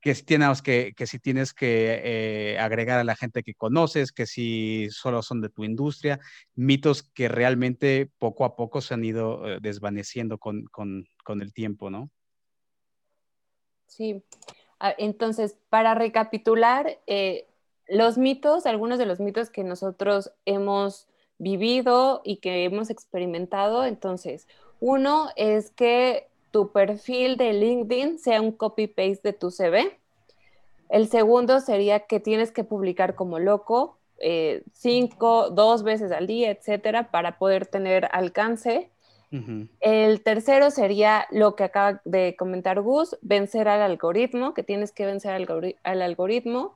que 0.00 0.14
si 0.14 0.24
tienes 0.24 1.52
que, 1.52 2.00
eh, 2.04 2.58
agregar 2.58 2.98
a 2.98 3.04
la 3.04 3.16
gente 3.16 3.42
que 3.42 3.54
conoces, 3.54 4.12
que 4.12 4.26
si 4.26 4.88
solo 4.90 5.22
son 5.22 5.40
de 5.40 5.50
tu 5.50 5.64
industria, 5.64 6.20
mitos 6.54 7.02
que 7.02 7.28
realmente 7.28 8.10
poco 8.18 8.44
a 8.44 8.56
poco 8.56 8.80
se 8.80 8.94
han 8.94 9.04
ido 9.04 9.46
eh, 9.46 9.58
desvaneciendo 9.60 10.38
con, 10.38 10.64
con, 10.66 11.06
con, 11.24 11.42
el 11.42 11.52
tiempo, 11.52 11.90
¿no? 11.90 12.10
Sí. 13.86 14.22
Ah, 14.78 14.94
entonces, 14.96 15.56
para 15.68 15.94
recapitular, 15.94 16.98
eh, 17.06 17.46
los 17.86 18.16
mitos, 18.16 18.66
algunos 18.66 18.98
de 18.98 19.06
los 19.06 19.20
mitos 19.20 19.50
que 19.50 19.64
nosotros 19.64 20.32
hemos 20.46 21.08
vivido 21.38 22.22
y 22.24 22.36
que 22.36 22.64
hemos 22.64 22.88
experimentado. 22.88 23.84
Entonces, 23.84 24.46
uno 24.78 25.28
es 25.36 25.70
que 25.70 26.29
tu 26.50 26.72
perfil 26.72 27.36
de 27.36 27.52
LinkedIn 27.52 28.18
sea 28.18 28.40
un 28.40 28.52
copy-paste 28.52 29.20
de 29.22 29.32
tu 29.32 29.50
CV. 29.50 29.98
El 30.88 31.08
segundo 31.08 31.60
sería 31.60 32.00
que 32.00 32.20
tienes 32.20 32.50
que 32.50 32.64
publicar 32.64 33.14
como 33.14 33.38
loco, 33.38 33.98
eh, 34.18 34.62
cinco, 34.72 35.50
dos 35.50 35.82
veces 35.82 36.12
al 36.12 36.26
día, 36.26 36.50
etcétera, 36.50 37.10
para 37.10 37.38
poder 37.38 37.66
tener 37.66 38.08
alcance. 38.12 38.90
El 39.78 40.24
tercero 40.24 40.72
sería 40.72 41.28
lo 41.30 41.54
que 41.54 41.62
acaba 41.62 42.00
de 42.04 42.34
comentar 42.36 42.80
Gus, 42.80 43.16
vencer 43.22 43.68
al 43.68 43.80
algoritmo, 43.80 44.54
que 44.54 44.64
tienes 44.64 44.90
que 44.90 45.06
vencer 45.06 45.46
al 45.84 46.02
algoritmo. 46.02 46.74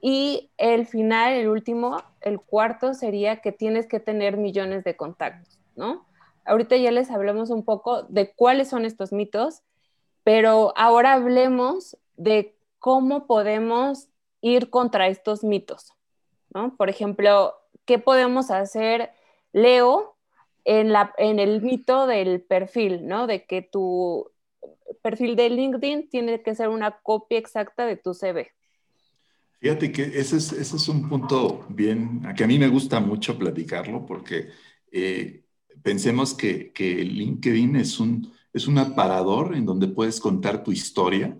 Y 0.00 0.50
el 0.58 0.86
final, 0.86 1.34
el 1.34 1.48
último, 1.48 2.02
el 2.20 2.40
cuarto 2.40 2.94
sería 2.94 3.36
que 3.36 3.52
tienes 3.52 3.86
que 3.86 4.00
tener 4.00 4.36
millones 4.36 4.82
de 4.82 4.96
contactos, 4.96 5.56
¿no? 5.76 6.04
Ahorita 6.48 6.76
ya 6.76 6.90
les 6.90 7.10
hablamos 7.10 7.50
un 7.50 7.64
poco 7.64 8.04
de 8.04 8.32
cuáles 8.34 8.68
son 8.68 8.84
estos 8.84 9.12
mitos, 9.12 9.62
pero 10.24 10.72
ahora 10.76 11.12
hablemos 11.14 11.96
de 12.16 12.56
cómo 12.78 13.26
podemos 13.26 14.08
ir 14.40 14.70
contra 14.70 15.08
estos 15.08 15.44
mitos, 15.44 15.92
¿no? 16.52 16.76
Por 16.76 16.88
ejemplo, 16.88 17.54
¿qué 17.84 17.98
podemos 17.98 18.50
hacer, 18.50 19.10
Leo, 19.52 20.16
en, 20.64 20.92
la, 20.92 21.14
en 21.18 21.38
el 21.38 21.62
mito 21.62 22.06
del 22.06 22.42
perfil, 22.42 23.06
¿no? 23.06 23.26
De 23.26 23.44
que 23.44 23.62
tu 23.62 24.30
perfil 25.02 25.36
de 25.36 25.50
LinkedIn 25.50 26.08
tiene 26.08 26.42
que 26.42 26.54
ser 26.54 26.68
una 26.68 26.98
copia 27.02 27.38
exacta 27.38 27.86
de 27.86 27.96
tu 27.96 28.14
CV. 28.14 28.50
Fíjate 29.60 29.90
que 29.90 30.02
ese 30.02 30.36
es, 30.36 30.52
ese 30.52 30.76
es 30.76 30.88
un 30.88 31.08
punto 31.08 31.66
bien, 31.68 32.22
que 32.36 32.44
a 32.44 32.46
mí 32.46 32.58
me 32.58 32.68
gusta 32.68 33.00
mucho 33.00 33.36
platicarlo 33.36 34.06
porque 34.06 34.50
eh, 34.92 35.44
pensemos 35.82 36.34
que, 36.34 36.72
que, 36.72 37.04
LinkedIn 37.04 37.76
es 37.76 38.00
un, 38.00 38.32
es 38.52 38.66
un 38.66 38.78
aparador 38.78 39.54
en 39.54 39.66
donde 39.66 39.88
puedes 39.88 40.20
contar 40.20 40.62
tu 40.62 40.72
historia, 40.72 41.38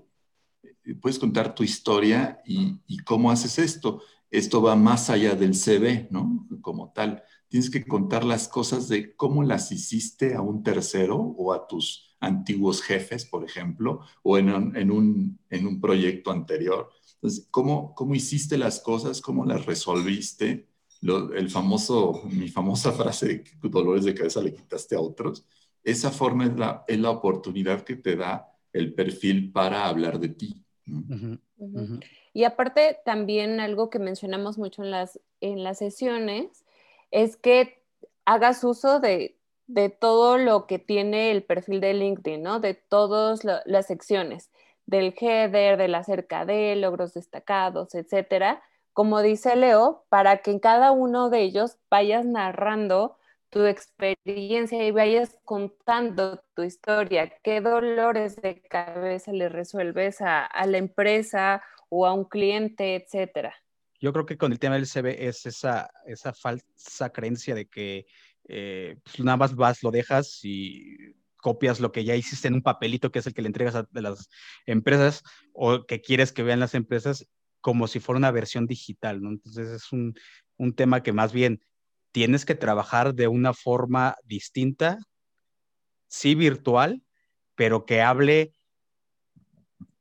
eh, 0.62 0.94
puedes 0.94 1.18
contar 1.18 1.54
tu 1.54 1.62
historia 1.62 2.40
y, 2.46 2.80
y, 2.86 2.98
cómo 2.98 3.30
haces 3.30 3.58
esto. 3.58 4.02
Esto 4.30 4.60
va 4.60 4.76
más 4.76 5.08
allá 5.10 5.34
del 5.34 5.54
CV, 5.54 6.08
¿no? 6.10 6.46
Como 6.60 6.92
tal. 6.92 7.22
Tienes 7.48 7.70
que 7.70 7.86
contar 7.86 8.24
las 8.24 8.46
cosas 8.46 8.88
de 8.88 9.16
cómo 9.16 9.42
las 9.42 9.72
hiciste 9.72 10.34
a 10.34 10.42
un 10.42 10.62
tercero 10.62 11.16
o 11.16 11.54
a 11.54 11.66
tus, 11.66 12.08
antiguos 12.20 12.82
jefes, 12.82 13.24
por 13.24 13.44
ejemplo, 13.44 14.00
o 14.22 14.38
en 14.38 14.50
un, 14.50 14.76
en 14.76 14.90
un, 14.90 15.38
en 15.50 15.66
un 15.66 15.80
proyecto 15.80 16.30
anterior. 16.30 16.90
Entonces, 17.14 17.48
¿cómo, 17.50 17.94
¿cómo 17.94 18.14
hiciste 18.14 18.58
las 18.58 18.80
cosas? 18.80 19.20
¿Cómo 19.20 19.44
las 19.44 19.66
resolviste? 19.66 20.67
El 21.02 21.50
famoso, 21.50 22.22
mi 22.30 22.48
famosa 22.48 22.92
frase, 22.92 23.44
dolores 23.62 24.04
de 24.04 24.14
cabeza 24.14 24.42
le 24.42 24.54
quitaste 24.54 24.96
a 24.96 25.00
otros. 25.00 25.46
Esa 25.82 26.10
forma 26.10 26.46
es 26.46 26.56
la, 26.56 26.84
es 26.86 26.98
la 26.98 27.10
oportunidad 27.10 27.82
que 27.82 27.96
te 27.96 28.16
da 28.16 28.48
el 28.72 28.94
perfil 28.94 29.52
para 29.52 29.86
hablar 29.86 30.18
de 30.18 30.28
ti. 30.28 30.64
Y 32.32 32.44
aparte, 32.44 32.98
también 33.04 33.60
algo 33.60 33.90
que 33.90 33.98
mencionamos 33.98 34.58
mucho 34.58 34.82
en 34.82 34.90
las, 34.90 35.20
en 35.40 35.64
las 35.64 35.78
sesiones 35.78 36.64
es 37.10 37.36
que 37.36 37.82
hagas 38.24 38.62
uso 38.64 39.00
de, 39.00 39.36
todo 40.00 40.38
lo 40.38 40.66
que 40.66 40.78
tiene 40.78 41.30
el 41.30 41.42
perfil 41.42 41.80
de 41.80 41.94
LinkedIn, 41.94 42.42
¿no? 42.42 42.60
De 42.60 42.74
todas 42.74 43.42
las 43.44 43.86
secciones, 43.86 44.50
del 44.86 45.14
header, 45.18 45.76
del 45.76 45.94
acerca 45.94 46.44
de, 46.44 46.76
logros 46.76 47.14
destacados, 47.14 47.94
etcétera. 47.94 48.62
Como 48.98 49.22
dice 49.22 49.54
Leo, 49.54 50.04
para 50.08 50.38
que 50.38 50.50
en 50.50 50.58
cada 50.58 50.90
uno 50.90 51.30
de 51.30 51.42
ellos 51.42 51.78
vayas 51.88 52.26
narrando 52.26 53.16
tu 53.48 53.64
experiencia 53.64 54.84
y 54.84 54.90
vayas 54.90 55.38
contando 55.44 56.42
tu 56.56 56.64
historia, 56.64 57.32
qué 57.44 57.60
dolores 57.60 58.34
de 58.42 58.60
cabeza 58.60 59.32
le 59.32 59.48
resuelves 59.50 60.20
a, 60.20 60.48
la 60.66 60.78
empresa 60.78 61.62
o 61.88 62.06
a 62.06 62.12
un 62.12 62.24
cliente, 62.24 62.96
etcétera. 62.96 63.54
Yo 64.00 64.12
creo 64.12 64.26
que 64.26 64.36
con 64.36 64.50
el 64.50 64.58
tema 64.58 64.74
del 64.74 64.86
CV 64.88 65.28
es 65.28 65.46
esa, 65.46 65.88
falsa 66.34 67.10
creencia 67.10 67.54
de 67.54 67.68
que 67.68 68.04
eh, 68.48 68.96
pues 69.04 69.20
nada 69.20 69.36
más 69.36 69.54
vas, 69.54 69.80
lo 69.84 69.92
dejas 69.92 70.40
y 70.42 71.14
copias 71.36 71.78
lo 71.78 71.92
que 71.92 72.02
ya 72.02 72.16
hiciste 72.16 72.48
en 72.48 72.54
un 72.54 72.62
papelito 72.62 73.12
que 73.12 73.20
es 73.20 73.28
el 73.28 73.34
que 73.34 73.42
le 73.42 73.46
entregas 73.46 73.76
a 73.76 73.86
las 73.92 74.28
empresas 74.66 75.22
o 75.52 75.86
que 75.86 76.00
quieres 76.00 76.32
que 76.32 76.42
vean 76.42 76.58
las 76.58 76.74
empresas 76.74 77.28
como 77.60 77.86
si 77.86 78.00
fuera 78.00 78.18
una 78.18 78.30
versión 78.30 78.66
digital, 78.66 79.22
¿no? 79.22 79.30
Entonces 79.30 79.68
es 79.68 79.92
un, 79.92 80.14
un 80.56 80.74
tema 80.74 81.02
que 81.02 81.12
más 81.12 81.32
bien 81.32 81.60
tienes 82.12 82.44
que 82.44 82.54
trabajar 82.54 83.14
de 83.14 83.28
una 83.28 83.54
forma 83.54 84.16
distinta, 84.24 84.98
sí 86.08 86.34
virtual, 86.34 87.02
pero 87.54 87.84
que 87.84 88.02
hable, 88.02 88.52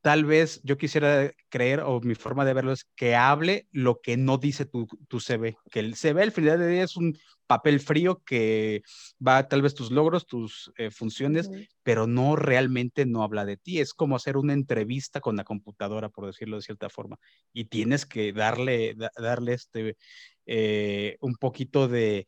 tal 0.02 0.26
vez 0.26 0.62
yo 0.64 0.78
quisiera 0.78 1.32
creer, 1.50 1.82
o 1.82 2.00
mi 2.02 2.16
forma 2.16 2.46
de 2.46 2.54
verlo 2.54 2.72
es 2.72 2.86
que 2.96 3.16
hable 3.16 3.68
lo 3.72 4.00
que 4.02 4.18
no 4.18 4.38
dice 4.38 4.66
tu, 4.66 4.88
tu 5.08 5.20
CV, 5.20 5.58
que 5.72 5.80
el 5.80 5.96
CV 5.96 6.24
al 6.24 6.32
final 6.32 6.60
de 6.60 6.68
día 6.68 6.84
es 6.84 6.98
un 6.98 7.18
papel 7.48 7.80
frío 7.80 8.22
que 8.26 8.84
va 9.26 9.48
tal 9.48 9.62
vez 9.62 9.74
tus 9.74 9.92
logros, 9.92 10.28
tus 10.28 10.72
eh, 10.78 10.92
funciones, 10.92 11.50
pero 11.82 12.06
no 12.06 12.36
realmente 12.36 13.06
no 13.06 13.24
habla 13.24 13.46
de 13.46 13.58
ti. 13.58 13.80
Es 13.80 13.94
como 13.94 14.16
hacer 14.16 14.38
una 14.38 14.54
entrevista 14.54 15.22
con 15.22 15.38
la 15.38 15.44
computadora, 15.44 16.10
por 16.10 16.26
decirlo 16.28 16.58
de 16.58 16.62
cierta 16.62 16.90
forma, 16.90 17.18
y 17.54 17.66
tienes 17.66 18.06
que 18.06 18.34
darle, 18.34 18.96
darle 19.18 19.54
este, 19.54 19.98
eh, 20.46 21.18
un 21.22 21.36
poquito 21.36 21.88
de, 21.88 22.26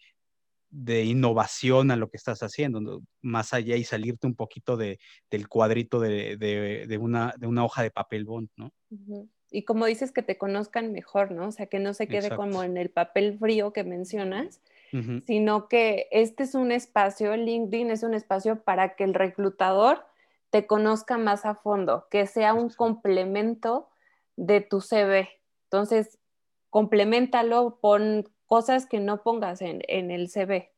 innovación 0.72 1.92
a 1.92 1.96
lo 1.96 2.10
que 2.10 2.18
estás 2.18 2.42
haciendo, 2.42 3.02
más 3.22 3.54
allá 3.54 3.76
y 3.76 3.84
salirte 3.84 4.28
un 4.28 4.36
poquito 4.36 4.78
de, 4.78 5.00
del 5.30 5.48
cuadrito 5.48 6.00
de, 6.00 6.98
una, 7.02 7.34
de 7.38 7.48
una 7.48 7.66
hoja 7.66 7.82
de 7.82 7.92
papel 7.92 8.26
bond, 8.26 8.50
¿no? 8.56 8.72
Y 9.52 9.64
como 9.64 9.88
dices, 9.88 10.12
que 10.12 10.22
te 10.22 10.38
conozcan 10.38 10.92
mejor, 10.92 11.32
¿no? 11.32 11.48
O 11.48 11.52
sea, 11.52 11.66
que 11.66 11.80
no 11.80 11.94
se 11.94 12.08
quede 12.08 12.30
como 12.36 12.64
en 12.64 12.78
el 12.78 12.92
papel 12.92 13.40
frío 13.40 13.74
que 13.74 13.84
mencionas, 13.84 14.62
sino 15.26 15.68
que 15.68 16.08
este 16.12 16.44
es 16.44 16.56
un 16.56 16.72
espacio, 16.72 17.36
LinkedIn 17.36 17.92
es 17.92 18.04
un 18.04 18.14
espacio 18.14 18.64
para 18.64 18.96
que 18.96 19.04
el 19.04 19.14
reclutador 19.14 20.06
te 20.50 20.66
conozca 20.66 21.18
más 21.18 21.46
a 21.46 21.56
fondo, 21.56 22.08
que 22.10 22.26
sea 22.26 22.54
un 22.54 22.70
complemento 22.70 23.90
de 24.36 24.62
tu 24.62 24.82
CV. 24.82 25.30
Entonces, 25.66 26.18
complementalo, 26.70 27.80
pon 27.82 28.28
cosas 28.46 28.88
que 28.88 29.00
no 29.00 29.22
pongas 29.22 29.62
en, 29.62 29.84
el 29.88 30.30
CV. 30.30 30.72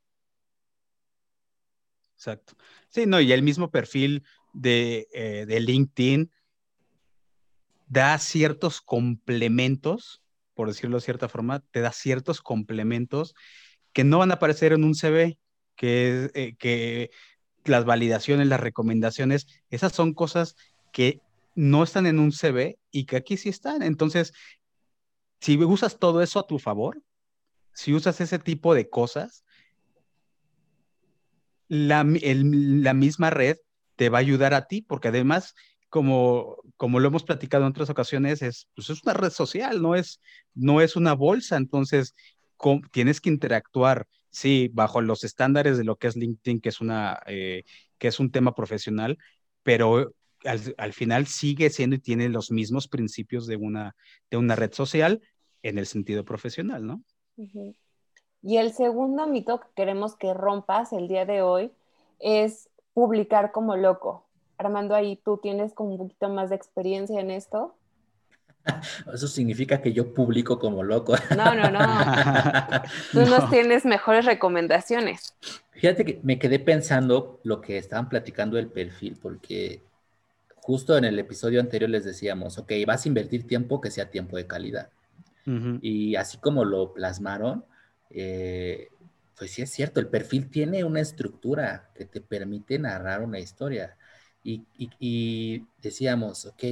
Exacto. 2.16 2.54
Sí, 2.90 3.06
no, 3.06 3.22
y 3.22 3.32
el 3.32 3.44
mismo 3.44 3.72
perfil 3.72 4.24
de, 4.54 5.08
eh, 5.14 5.46
de 5.48 5.60
LinkedIn 5.60 6.32
da 7.88 8.18
ciertos 8.20 8.82
complementos, 8.82 10.22
por 10.54 10.68
decirlo 10.68 10.98
de 10.98 11.02
cierta 11.02 11.30
forma, 11.30 11.60
te 11.72 11.80
da 11.80 11.92
ciertos 11.92 12.42
complementos 12.42 13.36
que 13.94 14.04
no 14.04 14.20
van 14.20 14.32
a 14.32 14.36
aparecer 14.36 14.74
en 14.74 14.84
un 14.84 14.96
CV, 14.96 15.38
que, 15.76 16.32
eh, 16.34 16.56
que 16.58 17.12
las 17.66 17.86
validaciones, 17.86 18.48
las 18.48 18.60
recomendaciones, 18.60 19.48
esas 19.70 19.94
son 19.94 20.14
cosas 20.14 20.56
que 20.92 21.22
no 21.56 21.84
están 21.84 22.06
en 22.06 22.20
un 22.20 22.32
CV 22.32 22.80
y 22.92 23.06
que 23.06 23.18
aquí 23.18 23.38
sí 23.38 23.50
están. 23.50 23.84
Entonces, 23.84 24.34
si 25.40 25.58
usas 25.58 26.00
todo 26.00 26.22
eso 26.22 26.40
a 26.40 26.48
tu 26.48 26.60
favor, 26.60 27.02
si 27.74 27.94
usas 27.94 28.22
ese 28.22 28.40
tipo 28.40 28.74
de 28.74 28.90
cosas, 28.90 29.44
la, 31.68 32.04
la 32.06 32.94
misma 32.94 33.30
red 33.30 33.58
te 33.96 34.10
va 34.10 34.18
a 34.18 34.22
ayudar 34.22 34.54
a 34.54 34.68
ti, 34.68 34.82
porque 34.82 35.08
además, 35.08 35.56
como, 35.90 36.58
como 36.78 37.00
lo 37.00 37.08
hemos 37.08 37.24
platicado 37.24 37.64
en 37.64 37.72
otras 37.72 37.90
ocasiones, 37.90 38.42
es, 38.42 38.68
pues 38.76 38.90
es 38.90 39.04
una 39.04 39.14
red 39.14 39.30
social, 39.30 39.82
no 39.82 39.96
es, 39.96 40.20
no 40.54 40.82
es 40.82 40.96
una 40.96 41.14
bolsa. 41.14 41.58
Entonces, 41.58 42.16
tienes 42.92 43.22
que 43.22 43.30
interactuar, 43.30 44.08
sí, 44.30 44.70
bajo 44.74 45.02
los 45.02 45.24
estándares 45.24 45.78
de 45.78 45.84
lo 45.84 45.96
que 45.98 46.08
es 46.08 46.16
LinkedIn, 46.16 46.62
que 46.62 46.70
es, 46.70 46.82
una, 46.82 47.22
eh, 47.28 47.64
que 47.98 48.08
es 48.08 48.20
un 48.20 48.32
tema 48.32 48.54
profesional, 48.56 49.18
pero 49.64 50.14
al, 50.44 50.94
final 50.94 51.28
sigue 51.28 51.70
siendo 51.70 51.96
y 51.96 52.00
tiene 52.00 52.30
los 52.30 52.52
mismos 52.52 52.88
principios 52.88 53.46
de 53.48 53.58
una, 53.58 53.96
de 54.30 54.38
una 54.38 54.56
red 54.56 54.74
social 54.74 55.22
en 55.62 55.78
el 55.78 55.86
sentido 55.86 56.26
profesional, 56.26 56.86
¿no? 56.86 57.04
Y 58.42 58.58
el 58.58 58.74
segundo 58.74 59.28
mito 59.28 59.60
que 59.60 59.68
queremos 59.76 60.16
que 60.16 60.34
rompas 60.34 60.94
el 60.94 61.08
día 61.08 61.26
de 61.26 61.42
hoy 61.42 61.72
es 62.20 62.70
publicar 62.94 63.52
como 63.52 63.76
loco. 63.76 64.26
Armando, 64.58 64.96
ahí 64.96 65.16
tú 65.16 65.38
tienes 65.38 65.74
como 65.74 65.92
un 65.92 65.98
poquito 65.98 66.30
más 66.30 66.50
de 66.50 66.56
experiencia 66.56 67.20
en 67.20 67.32
esto. 67.32 67.76
Eso 69.14 69.28
significa 69.28 69.82
que 69.82 69.94
yo 69.94 70.14
publico 70.14 70.60
como 70.60 70.84
loco. 70.84 71.16
No, 71.36 71.56
no, 71.56 71.70
no. 71.72 71.80
Tú 73.12 73.22
nos 73.22 73.50
tienes 73.50 73.86
mejores 73.86 74.26
recomendaciones. 74.26 75.36
Fíjate 75.72 76.06
que 76.06 76.20
me 76.24 76.38
quedé 76.38 76.60
pensando 76.60 77.40
lo 77.44 77.62
que 77.62 77.78
estaban 77.78 78.10
platicando 78.10 78.58
del 78.58 78.68
perfil, 78.68 79.18
porque 79.22 79.82
justo 80.56 80.98
en 80.98 81.06
el 81.06 81.18
episodio 81.18 81.60
anterior 81.60 81.90
les 81.90 82.06
decíamos, 82.06 82.58
ok, 82.58 82.72
vas 82.86 83.06
a 83.06 83.08
invertir 83.08 83.48
tiempo 83.48 83.82
que 83.82 83.90
sea 83.92 84.10
tiempo 84.10 84.38
de 84.38 84.48
calidad. 84.48 84.90
Y 85.82 86.16
así 86.16 86.38
como 86.38 86.64
lo 86.64 86.94
plasmaron, 86.94 87.66
eh, 88.12 88.90
pues 89.36 89.52
sí 89.52 89.64
es 89.64 89.72
cierto, 89.72 90.00
el 90.00 90.08
perfil 90.08 90.52
tiene 90.52 90.84
una 90.84 91.02
estructura 91.02 91.90
que 91.96 92.06
te 92.06 92.22
permite 92.22 92.78
narrar 92.78 93.22
una 93.22 93.40
historia. 93.40 93.98
Y, 94.44 94.64
y 94.78 95.66
decíamos, 95.82 96.46
ok, 96.46 96.64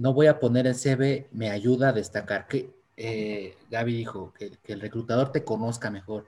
no 0.00 0.14
voy 0.14 0.28
a 0.28 0.40
poner 0.40 0.66
el 0.66 0.74
CV, 0.74 1.28
me 1.30 1.50
ayuda 1.50 1.90
a 1.90 1.92
destacar. 1.92 2.48
Que 2.48 2.70
eh, 2.96 3.54
Gaby 3.70 3.92
dijo 3.92 4.32
que, 4.32 4.50
el 4.72 4.80
reclutador 4.80 5.30
te 5.30 5.44
conozca 5.44 5.90
mejor. 5.90 6.26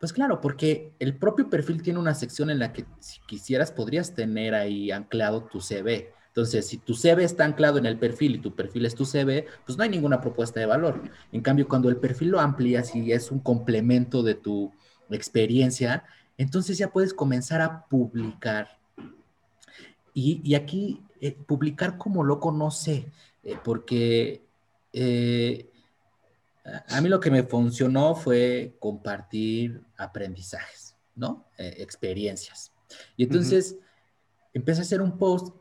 Pues 0.00 0.12
claro, 0.12 0.40
porque 0.40 0.96
el 0.98 1.16
propio 1.16 1.48
perfil 1.48 1.82
tiene 1.82 2.00
una 2.00 2.16
sección 2.16 2.50
en 2.50 2.58
la 2.58 2.72
que 2.72 2.84
si 2.98 3.20
quisieras 3.28 3.70
podrías 3.70 4.16
tener 4.16 4.56
ahí 4.56 4.90
anclado 4.90 5.44
tu 5.44 5.60
CV. 5.60 6.12
Entonces, 6.26 6.66
si 6.66 6.78
tu 6.78 6.94
CV 6.94 7.22
está 7.22 7.44
anclado 7.44 7.78
en 7.78 7.86
el 7.86 7.96
perfil 7.96 8.34
y 8.34 8.38
tu 8.40 8.56
perfil 8.56 8.86
es 8.86 8.96
tu 8.96 9.04
CV, 9.04 9.46
pues 9.64 9.78
no 9.78 9.84
hay 9.84 9.90
ninguna 9.90 10.20
propuesta 10.20 10.58
de 10.58 10.66
valor. 10.66 11.00
En 11.30 11.42
cambio, 11.42 11.68
cuando 11.68 11.90
el 11.90 11.98
perfil 11.98 12.30
lo 12.30 12.40
amplias 12.40 12.92
y 12.96 13.12
es 13.12 13.30
un 13.30 13.38
complemento 13.38 14.24
de 14.24 14.34
tu 14.34 14.72
experiencia, 15.10 16.02
entonces 16.38 16.76
ya 16.76 16.90
puedes 16.90 17.14
comenzar 17.14 17.60
a 17.60 17.86
publicar. 17.86 18.80
Y 20.12 20.54
aquí 20.56 21.00
eh, 21.24 21.38
publicar 21.46 21.98
como 21.98 22.24
loco, 22.24 22.50
no 22.50 22.72
sé, 22.72 23.06
eh, 23.44 23.56
porque 23.62 24.44
eh, 24.92 25.70
a 26.88 27.00
mí 27.00 27.08
lo 27.08 27.20
que 27.20 27.30
me 27.30 27.44
funcionó 27.44 28.16
fue 28.16 28.74
compartir 28.80 29.84
aprendizajes, 29.96 30.96
¿no? 31.14 31.44
experiencias. 31.58 32.72
Y 33.16 33.22
entonces 33.22 33.76
empecé 34.52 34.80
a 34.80 34.82
hacer 34.82 35.00
un 35.00 35.16
post. 35.16 35.54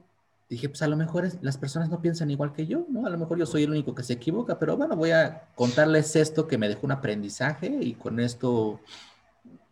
Dije, 0.50 0.68
pues 0.68 0.82
a 0.82 0.88
lo 0.88 0.98
mejor 0.98 1.30
las 1.44 1.60
personas 1.60 1.90
no 1.90 2.02
piensan 2.02 2.32
igual 2.32 2.54
que 2.54 2.66
yo, 2.66 2.88
¿no? 2.90 3.06
A 3.06 3.12
lo 3.12 3.20
mejor 3.20 3.38
yo 3.38 3.46
soy 3.46 3.62
el 3.62 3.70
único 3.70 3.94
que 3.94 4.02
se 4.02 4.14
equivoca, 4.14 4.58
pero 4.58 4.76
bueno, 4.76 4.96
voy 4.96 5.12
a 5.12 5.48
contarles 5.54 6.16
esto 6.16 6.48
que 6.48 6.58
me 6.58 6.70
dejó 6.70 6.88
un 6.88 6.94
aprendizaje 6.94 7.68
y 7.82 7.94
con 7.94 8.20
esto 8.20 8.80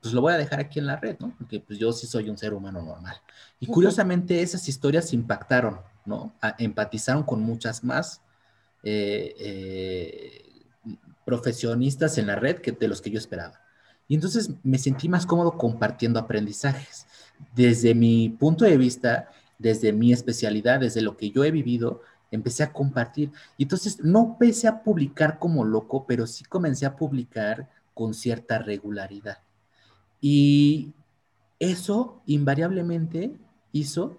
pues 0.02 0.14
lo 0.14 0.22
voy 0.22 0.34
a 0.34 0.38
dejar 0.38 0.60
aquí 0.60 0.80
en 0.80 0.88
la 0.88 0.96
red, 0.96 1.18
¿no? 1.20 1.34
Porque 1.38 1.60
pues 1.60 1.78
yo 1.78 1.92
sí 1.92 2.08
soy 2.08 2.30
un 2.30 2.38
ser 2.38 2.54
humano 2.54 2.82
normal. 2.82 3.18
Y 3.60 3.68
curiosamente 3.68 4.42
esas 4.42 4.68
historias 4.68 5.14
impactaron, 5.14 5.80
¿no? 6.06 6.34
empatizaron 6.58 7.24
con 7.24 7.42
muchas 7.42 7.84
más 7.84 8.22
eh, 8.84 9.36
eh, 9.40 10.64
profesionistas 11.26 12.18
en 12.18 12.28
la 12.28 12.36
red 12.36 12.58
que 12.58 12.72
de 12.72 12.88
los 12.88 13.02
que 13.02 13.12
yo 13.12 13.20
esperaba. 13.20 13.60
Y 14.08 14.16
entonces 14.16 14.52
me 14.64 14.78
sentí 14.78 15.10
más 15.10 15.26
cómodo 15.26 15.58
compartiendo 15.58 16.20
aprendizajes. 16.20 17.06
desde 17.56 17.96
mi 17.96 18.30
punto 18.30 18.66
de 18.66 18.78
vista, 18.78 19.30
desde 19.58 19.94
mi 19.94 20.12
especialidad, 20.12 20.80
desde 20.82 21.02
lo 21.02 21.16
que 21.16 21.32
yo 21.32 21.44
he 21.44 21.52
vivido, 21.52 22.02
empecé 22.32 22.64
a 22.64 22.74
compartir. 22.74 23.32
Y 23.58 23.64
entonces 23.64 24.04
no 24.04 24.32
empecé 24.32 24.68
a 24.68 24.84
publicar 24.84 25.40
como 25.40 25.64
loco, 25.66 26.06
pero 26.08 26.28
sí 26.28 26.44
comencé 26.44 26.86
a 26.86 26.96
publicar 26.96 27.70
con 27.94 28.14
cierta 28.14 28.60
regularidad. 28.60 29.40
Y 30.22 30.94
eso 31.60 32.22
invariablemente 32.26 33.34
hizo 33.72 34.18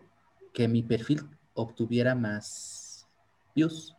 que 0.53 0.69
mi 0.69 0.83
perfil 0.83 1.23
obtuviera 1.55 2.15
más 2.15 3.07
views. 3.55 3.95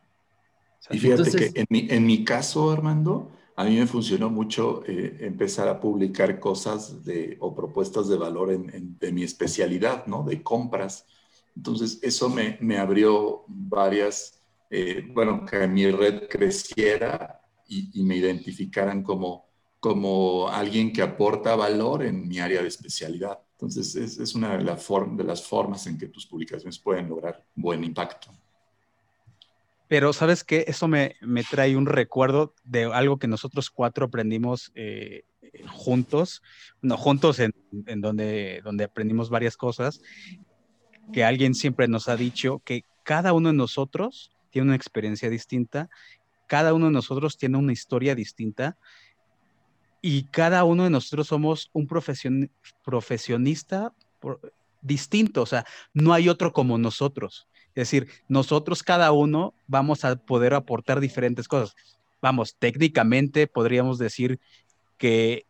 Y 0.90 1.00
fíjate 1.00 1.32
que 1.32 1.60
en 1.60 1.66
mi, 1.70 1.88
en 1.90 2.06
mi, 2.06 2.24
caso, 2.24 2.72
Armando, 2.72 3.32
a 3.56 3.64
mí 3.64 3.78
me 3.78 3.88
funcionó 3.88 4.30
mucho 4.30 4.84
eh, 4.86 5.18
empezar 5.22 5.68
a 5.68 5.80
publicar 5.80 6.40
cosas 6.40 7.06
de, 7.06 7.38
o 7.40 7.56
propuestas 7.56 8.08
de 8.08 8.18
valor 8.18 8.52
en, 8.52 8.98
de 9.00 9.12
mi 9.12 9.24
especialidad, 9.24 10.08
¿no? 10.08 10.24
De 10.24 10.42
compras. 10.42 11.06
Entonces, 11.56 12.00
eso 12.02 12.30
me, 12.30 12.58
me 12.62 12.78
abrió 12.78 13.44
varias, 13.48 14.42
eh, 14.70 15.06
bueno, 15.14 15.46
que 15.46 15.68
mi 15.68 15.90
red 15.92 16.28
creciera 16.30 17.42
y, 17.68 18.00
y, 18.00 18.04
me 18.04 18.16
identificaran 18.18 19.04
como, 19.04 19.51
como 19.82 20.48
alguien 20.48 20.94
que 20.94 21.02
aporta 21.02 21.56
valor 21.56 22.06
en 22.06 22.28
mi 22.28 22.40
área 22.40 22.62
de 22.62 22.68
especialidad. 22.68 23.40
Entonces, 23.54 23.96
es, 23.96 24.20
es 24.20 24.36
una 24.36 24.56
de, 24.56 24.64
la 24.64 24.76
de 24.76 25.24
las 25.24 25.44
formas 25.44 25.88
en 25.88 25.98
que 25.98 26.08
tus 26.08 26.28
publicaciones 26.28 26.78
pueden 26.78 27.10
lograr 27.10 27.44
buen 27.56 27.84
impacto. 27.84 28.30
Pero 29.88 30.14
sabes 30.14 30.44
qué, 30.44 30.66
eso 30.68 30.88
me, 30.88 31.16
me, 31.22 31.44
trae 31.44 31.76
un 31.76 31.88
recuerdo 31.88 32.54
de 32.64 32.86
algo 32.86 33.18
que 33.18 33.28
nosotros 33.28 33.72
cuatro 33.72 34.06
aprendimos 34.06 34.72
eh, 34.76 35.24
juntos, 35.68 36.44
no, 36.84 36.96
juntos 36.96 37.40
en, 37.40 37.52
en, 37.88 38.02
donde, 38.02 38.62
donde 38.64 38.84
aprendimos 38.84 39.32
varias 39.32 39.58
cosas, 39.58 40.00
que 41.12 41.24
alguien 41.24 41.56
siempre 41.56 41.88
nos 41.88 42.08
ha 42.08 42.16
dicho 42.16 42.62
que 42.64 42.84
cada 43.04 43.34
uno 43.34 43.50
de 43.50 43.56
nosotros 43.56 44.32
tiene 44.52 44.68
una 44.68 44.76
experiencia 44.76 45.28
distinta, 45.30 45.90
cada 46.46 46.76
uno 46.76 46.86
de 46.86 46.92
nosotros 46.92 47.38
tiene 47.38 47.58
una 47.58 47.74
historia 47.74 48.14
distinta 48.14 48.78
y 50.02 50.24
cada 50.24 50.64
uno 50.64 50.84
de 50.84 50.90
nosotros 50.90 51.28
somos 51.28 51.70
un 51.74 51.88
profesion, 51.88 52.50
profesionista 52.84 53.94
distinto, 54.82 55.44
o 55.44 55.46
sea, 55.46 55.66
no 55.94 56.14
hay 56.14 56.28
otro 56.28 56.52
como 56.52 56.78
nosotros. 56.78 57.48
Es 57.70 57.90
decir, 57.90 58.08
nosotros 58.28 58.84
cada 58.84 59.12
uno 59.12 59.54
vamos 59.68 60.04
a 60.04 60.16
poder 60.16 60.54
aportar 60.54 61.00
diferentes 61.00 61.48
cosas. 61.48 61.76
Vamos, 62.22 62.56
técnicamente 62.58 63.48
podríamos 63.48 63.98
decir 63.98 64.40
que, 64.98 65.46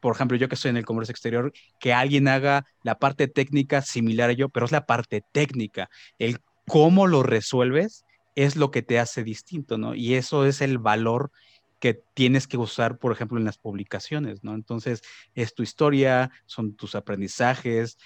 por 0.00 0.14
ejemplo, 0.14 0.36
yo 0.36 0.48
que 0.48 0.54
estoy 0.54 0.70
en 0.70 0.76
el 0.76 0.86
comercio 0.86 1.12
exterior, 1.12 1.52
que 1.78 1.92
alguien 1.92 2.28
haga 2.28 2.66
la 2.82 2.98
parte 2.98 3.28
técnica 3.28 3.82
similar 3.82 4.30
a 4.30 4.32
yo, 4.32 4.48
pero 4.48 4.66
es 4.66 4.72
la 4.72 4.86
parte 4.86 5.22
técnica. 5.32 5.90
El 6.18 6.38
cómo 6.66 7.06
lo 7.06 7.22
resuelves 7.22 8.04
es 8.34 8.56
lo 8.56 8.70
que 8.70 8.82
te 8.82 8.98
hace 8.98 9.24
distinto, 9.24 9.78
¿no? 9.78 9.94
Y 9.94 10.14
eso 10.14 10.46
es 10.46 10.60
el 10.60 10.78
valor 10.78 11.32
que 11.78 12.02
tienes 12.14 12.46
que 12.46 12.56
usar, 12.56 12.98
por 12.98 13.12
ejemplo, 13.12 13.38
en 13.38 13.44
las 13.44 13.58
publicaciones, 13.58 14.42
¿no? 14.42 14.54
Entonces, 14.54 15.02
es 15.34 15.54
tu 15.54 15.62
historia, 15.62 16.30
son 16.46 16.74
tus 16.74 16.94
aprendizajes, 16.94 17.98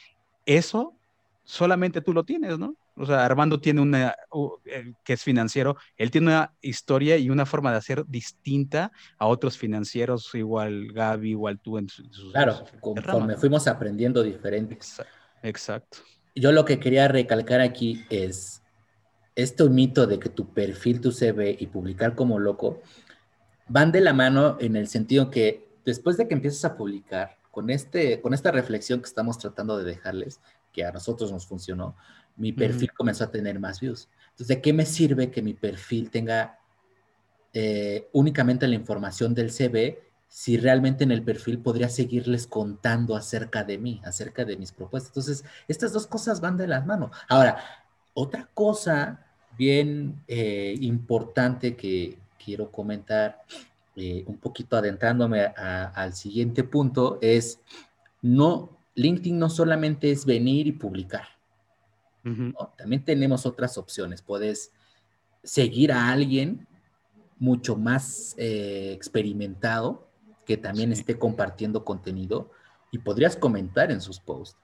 eso 0.47 0.97
solamente 1.45 2.01
tú 2.01 2.13
lo 2.13 2.25
tienes, 2.25 2.59
¿no? 2.59 2.77
O 2.95 3.07
sea, 3.07 3.25
Armando 3.25 3.59
tiene 3.59 3.81
una, 3.81 4.15
que 5.03 5.15
es 5.15 5.23
financiero, 5.23 5.77
él 5.97 6.11
tiene 6.11 6.27
una 6.29 6.53
historia 6.61 7.17
y 7.17 7.31
una 7.31 7.47
forma 7.47 7.71
de 7.71 7.79
hacer 7.79 8.05
distinta 8.07 8.93
a 9.19 9.27
otros 9.27 9.57
financieros, 9.57 10.35
igual 10.35 10.93
Gaby, 10.93 11.31
igual 11.31 11.59
tú 11.59 11.79
en 11.79 11.89
sus... 11.89 12.33
Claro, 12.33 12.65
conforme 12.81 13.37
fuimos 13.37 13.67
aprendiendo 13.67 14.23
diferentes. 14.23 15.01
Exacto. 15.43 15.99
Yo 16.35 16.53
lo 16.53 16.65
que 16.67 16.79
quería 16.79 17.09
recalcar 17.09 17.63
aquí 17.63 18.05
es 18.11 18.63
este 19.35 19.65
mito 19.71 20.07
de 20.07 20.19
que 20.19 20.29
tu 20.29 20.53
perfil, 20.53 21.01
tu 21.01 21.13
CV 21.13 21.57
y 21.59 21.67
publicar 21.69 22.15
como 22.15 22.39
loco 22.39 22.83
van 23.73 23.91
de 23.91 24.03
la 24.03 24.13
mano 24.13 24.59
en 24.61 24.77
el 24.77 24.87
sentido 24.87 25.31
que 25.31 25.67
después 25.85 26.19
de 26.19 26.29
que 26.29 26.35
empiezas 26.35 26.65
a 26.67 26.77
publicar, 26.77 27.39
con, 27.51 27.71
este, 27.71 28.21
con 28.21 28.35
esta 28.35 28.51
reflexión 28.51 29.01
que 29.01 29.07
estamos 29.07 29.39
tratando 29.39 29.79
de 29.79 29.85
dejarles, 29.85 30.41
que 30.73 30.85
a 30.85 30.93
nosotros 30.93 31.33
nos 31.33 31.47
funcionó, 31.47 31.97
mi 32.37 32.53
perfil 32.53 32.93
comenzó 32.93 33.25
a 33.25 33.31
tener 33.31 33.59
más 33.59 33.81
views. 33.81 34.09
Entonces, 34.31 34.49
¿de 34.49 34.61
qué 34.61 34.73
me 34.73 34.87
sirve 34.87 35.31
que 35.31 35.43
mi 35.43 35.55
perfil 35.55 36.11
tenga 36.11 36.59
eh, 37.53 38.09
únicamente 38.13 38.67
la 38.69 38.75
información 38.75 39.35
del 39.35 39.51
CV 39.51 40.01
si 40.29 40.57
realmente 40.57 41.05
en 41.05 41.11
el 41.11 41.23
perfil 41.23 41.59
podría 41.59 41.91
seguirles 41.91 42.47
contando 42.47 43.17
acerca 43.17 43.65
de 43.65 43.77
mí, 43.77 44.01
acerca 44.05 44.45
de 44.45 44.57
mis 44.57 44.73
propuestas? 44.73 45.11
Entonces, 45.11 45.45
estas 45.69 45.93
dos 45.93 46.07
cosas 46.07 46.41
van 46.41 46.57
de 46.57 46.69
las 46.69 46.87
manos. 46.87 47.11
Ahora, 47.29 47.59
otra 48.15 48.49
cosa 48.55 49.27
bien 49.59 50.23
eh, 50.29 50.75
importante 50.81 51.77
que 51.77 52.19
quiero 52.43 52.71
comentar, 52.71 53.43
eh, 53.97 54.25
un 54.27 54.39
poquito 54.39 54.77
adentrándome 54.77 55.43
al 55.45 56.15
siguiente 56.15 56.65
punto, 56.65 57.19
es 57.21 57.61
no, 58.23 58.79
LinkedIn 58.95 59.39
no 59.39 59.51
solamente 59.51 60.11
es 60.11 60.25
venir 60.25 60.67
y 60.67 60.73
publicar. 60.73 61.29
También 62.77 63.05
tenemos 63.05 63.47
otras 63.47 63.77
opciones. 63.77 64.23
Puedes 64.23 64.73
seguir 65.43 65.93
a 65.93 66.11
alguien 66.11 66.69
mucho 67.39 67.75
más 67.75 68.37
eh, 68.39 68.93
experimentado 68.93 70.07
que 70.47 70.57
también 70.57 70.93
esté 70.93 71.19
compartiendo 71.19 71.85
contenido 71.85 72.51
y 72.93 72.99
podrías 72.99 73.37
comentar 73.37 73.91
en 73.91 74.01
sus 74.01 74.21
posts. 74.21 74.57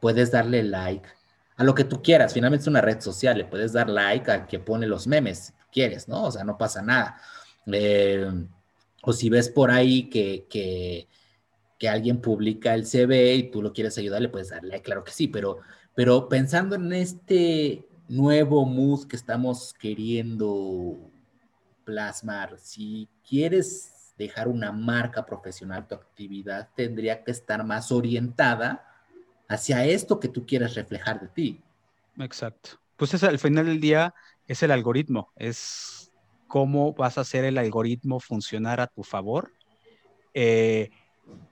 Puedes 0.00 0.30
darle 0.30 0.62
like 0.62 1.08
a 1.56 1.64
lo 1.64 1.74
que 1.74 1.84
tú 1.84 2.02
quieras. 2.02 2.34
Finalmente 2.34 2.62
es 2.62 2.68
una 2.68 2.82
red 2.82 3.00
social. 3.00 3.38
Le 3.38 3.44
puedes 3.46 3.72
dar 3.72 3.88
like 3.88 4.30
a 4.30 4.46
que 4.46 4.58
pone 4.58 4.86
los 4.86 5.06
memes 5.06 5.54
quieres, 5.72 6.08
¿no? 6.08 6.24
O 6.24 6.32
sea, 6.32 6.44
no 6.44 6.56
pasa 6.58 6.82
nada. 6.82 7.20
Eh, 7.66 8.28
o 9.02 9.12
si 9.12 9.28
ves 9.28 9.48
por 9.48 9.70
ahí 9.70 10.08
que, 10.10 10.46
que, 10.48 11.08
alguien 11.88 12.20
publica 12.20 12.74
el 12.74 12.84
CV 12.84 13.34
y 13.34 13.50
tú 13.50 13.62
lo 13.62 13.72
quieres 13.72 13.96
ayudar, 13.98 14.20
le 14.20 14.28
puedes 14.28 14.48
darle 14.48 14.82
claro 14.82 15.04
que 15.04 15.12
sí, 15.12 15.28
pero 15.28 15.60
pero 15.94 16.28
pensando 16.28 16.74
en 16.74 16.92
este 16.92 17.88
nuevo 18.08 18.66
mood 18.66 19.06
que 19.06 19.16
estamos 19.16 19.72
queriendo 19.72 21.10
plasmar, 21.84 22.58
si 22.58 23.08
quieres 23.26 24.12
dejar 24.18 24.48
una 24.48 24.72
marca 24.72 25.24
profesional, 25.24 25.86
tu 25.88 25.94
actividad 25.94 26.68
tendría 26.76 27.24
que 27.24 27.30
estar 27.30 27.64
más 27.64 27.90
orientada 27.90 28.84
hacia 29.48 29.84
esto 29.86 30.20
que 30.20 30.28
tú 30.28 30.44
quieres 30.44 30.74
reflejar 30.74 31.20
de 31.20 31.28
ti. 31.28 31.62
Exacto. 32.18 32.78
Pues 32.96 33.14
es, 33.14 33.22
al 33.22 33.38
final 33.38 33.66
del 33.66 33.80
día 33.80 34.14
es 34.46 34.62
el 34.62 34.70
algoritmo, 34.70 35.32
es 35.36 36.12
cómo 36.46 36.92
vas 36.94 37.18
a 37.18 37.22
hacer 37.22 37.44
el 37.44 37.58
algoritmo 37.58 38.20
funcionar 38.20 38.80
a 38.80 38.86
tu 38.86 39.02
favor 39.02 39.52
eh, 40.34 40.90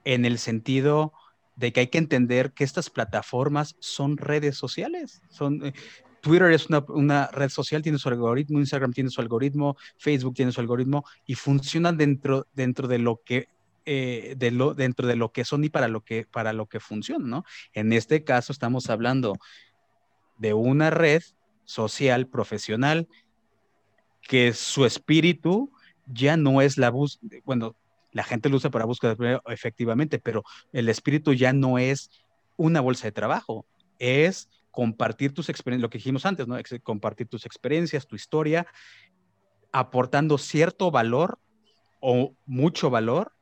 en 0.03 0.25
el 0.25 0.37
sentido 0.37 1.13
de 1.55 1.71
que 1.71 1.81
hay 1.81 1.87
que 1.87 1.97
entender 1.97 2.51
que 2.51 2.63
estas 2.63 2.89
plataformas 2.89 3.75
son 3.79 4.17
redes 4.17 4.57
sociales. 4.57 5.21
Son, 5.29 5.65
eh, 5.65 5.73
Twitter 6.21 6.51
es 6.51 6.67
una, 6.69 7.27
red 7.27 7.49
social, 7.49 7.81
tiene 7.81 7.97
su 7.97 8.09
algoritmo, 8.09 8.59
Instagram 8.59 8.93
tiene 8.93 9.09
su 9.09 9.21
algoritmo, 9.21 9.77
Facebook 9.97 10.33
tiene 10.33 10.51
su 10.51 10.59
algoritmo 10.59 11.05
y 11.25 11.35
funcionan 11.35 11.97
dentro, 11.97 12.47
dentro 12.53 12.87
de 12.87 12.99
lo 12.99 13.21
que 13.23 13.47
eh, 13.87 14.33
dentro 14.35 15.05
de 15.05 15.15
lo 15.15 15.31
que 15.31 15.45
son 15.45 15.63
y 15.63 15.69
para 15.69 15.87
lo 15.87 16.01
que, 16.01 16.25
para 16.25 16.53
lo 16.53 16.65
que 16.65 16.79
funcionan, 16.79 17.29
¿no? 17.29 17.45
En 17.71 17.93
este 17.93 18.23
caso 18.23 18.51
estamos 18.51 18.89
hablando 18.89 19.37
de 20.39 20.55
una 20.55 20.89
red 20.89 21.21
social 21.65 22.27
profesional 22.27 23.07
que 24.21 24.53
su 24.53 24.85
espíritu 24.85 25.71
ya 26.07 26.37
no 26.37 26.61
es 26.61 26.77
la 26.77 26.89
búsqueda, 26.89 27.41
bueno, 27.45 27.75
la 28.11 28.23
gente 28.23 28.49
lo 28.49 28.57
usa 28.57 28.69
para 28.69 28.85
búsqueda 28.85 29.41
efectivamente, 29.47 30.19
pero 30.19 30.43
el 30.71 30.89
espíritu 30.89 31.33
ya 31.33 31.53
no 31.53 31.77
es 31.77 32.09
una 32.57 32.81
bolsa 32.81 33.07
de 33.07 33.11
trabajo, 33.11 33.65
es 33.99 34.49
compartir 34.71 35.33
tus 35.33 35.49
experiencias, 35.49 35.81
lo 35.81 35.89
que 35.89 35.97
dijimos 35.97 36.25
antes, 36.25 36.47
¿no? 36.47 36.57
Compartir 36.83 37.27
tus 37.27 37.45
experiencias, 37.45 38.07
tu 38.07 38.15
historia, 38.15 38.67
aportando 39.71 40.37
cierto 40.37 40.91
valor 40.91 41.39
o 41.99 42.33
mucho 42.45 42.89
valor 42.89 43.33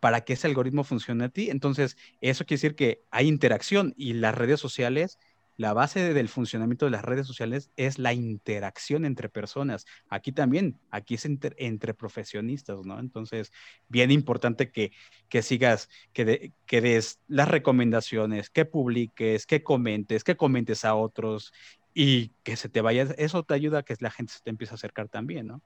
para 0.00 0.20
que 0.22 0.34
ese 0.34 0.46
algoritmo 0.46 0.84
funcione 0.84 1.24
a 1.24 1.28
ti. 1.28 1.50
Entonces, 1.50 1.96
eso 2.20 2.44
quiere 2.44 2.58
decir 2.58 2.74
que 2.74 3.02
hay 3.10 3.28
interacción 3.28 3.94
y 3.96 4.12
las 4.14 4.34
redes 4.34 4.60
sociales 4.60 5.18
la 5.58 5.72
base 5.72 6.14
del 6.14 6.28
funcionamiento 6.28 6.84
de 6.84 6.92
las 6.92 7.04
redes 7.04 7.26
sociales 7.26 7.72
es 7.76 7.98
la 7.98 8.12
interacción 8.12 9.04
entre 9.04 9.28
personas. 9.28 9.86
Aquí 10.08 10.30
también, 10.30 10.78
aquí 10.92 11.16
es 11.16 11.24
entre, 11.26 11.94
profesionistas, 11.94 12.86
¿no? 12.86 13.00
Entonces, 13.00 13.52
bien 13.88 14.12
importante 14.12 14.70
que, 14.70 14.92
que 15.28 15.42
sigas, 15.42 15.90
que, 16.12 16.52
que 16.64 16.80
des 16.80 17.18
las 17.26 17.48
recomendaciones, 17.48 18.50
que 18.50 18.66
publiques, 18.66 19.46
que 19.46 19.64
comentes, 19.64 20.22
que 20.22 20.36
comentes 20.36 20.84
a 20.84 20.94
otros 20.94 21.52
y 21.92 22.28
que 22.44 22.54
se 22.54 22.68
te 22.68 22.80
vaya, 22.80 23.08
eso 23.18 23.42
te 23.42 23.54
ayuda 23.54 23.80
a 23.80 23.82
que 23.82 23.96
la 23.98 24.12
gente 24.12 24.34
se 24.34 24.40
te 24.40 24.50
empiece 24.50 24.74
a 24.74 24.76
acercar 24.76 25.08
también, 25.08 25.48
¿no? 25.48 25.60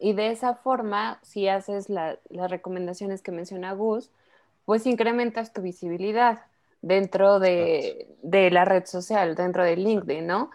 Y 0.00 0.12
de 0.12 0.32
esa 0.32 0.56
forma, 0.56 1.20
si 1.22 1.46
haces 1.46 1.88
las 1.88 2.18
recomendaciones 2.50 3.22
que 3.22 3.30
menciona 3.30 3.72
Gus, 3.74 4.10
pues 4.64 4.86
incrementas 4.86 5.52
tu 5.52 5.62
visibilidad 5.62 6.40
dentro 6.82 7.38
de, 7.40 8.08
de 8.22 8.50
la 8.50 8.64
red 8.64 8.86
social, 8.86 9.34
dentro 9.34 9.64
de 9.64 9.76
LinkedIn, 9.76 10.26
¿no? 10.26 10.50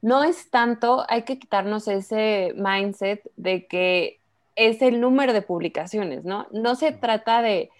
No 0.00 0.22
es 0.24 0.50
tanto, 0.50 1.04
hay 1.08 1.22
que 1.22 1.38
quitarnos 1.38 1.88
ese 1.88 2.52
mindset 2.56 3.28
de 3.36 3.66
que 3.66 4.20
es 4.54 4.82
el 4.82 5.00
número 5.00 5.32
de 5.32 5.42
publicaciones, 5.42 6.24
¿no? 6.24 6.46
No 6.50 6.74
se 6.74 6.92
trata 6.92 7.42
de, 7.42 7.70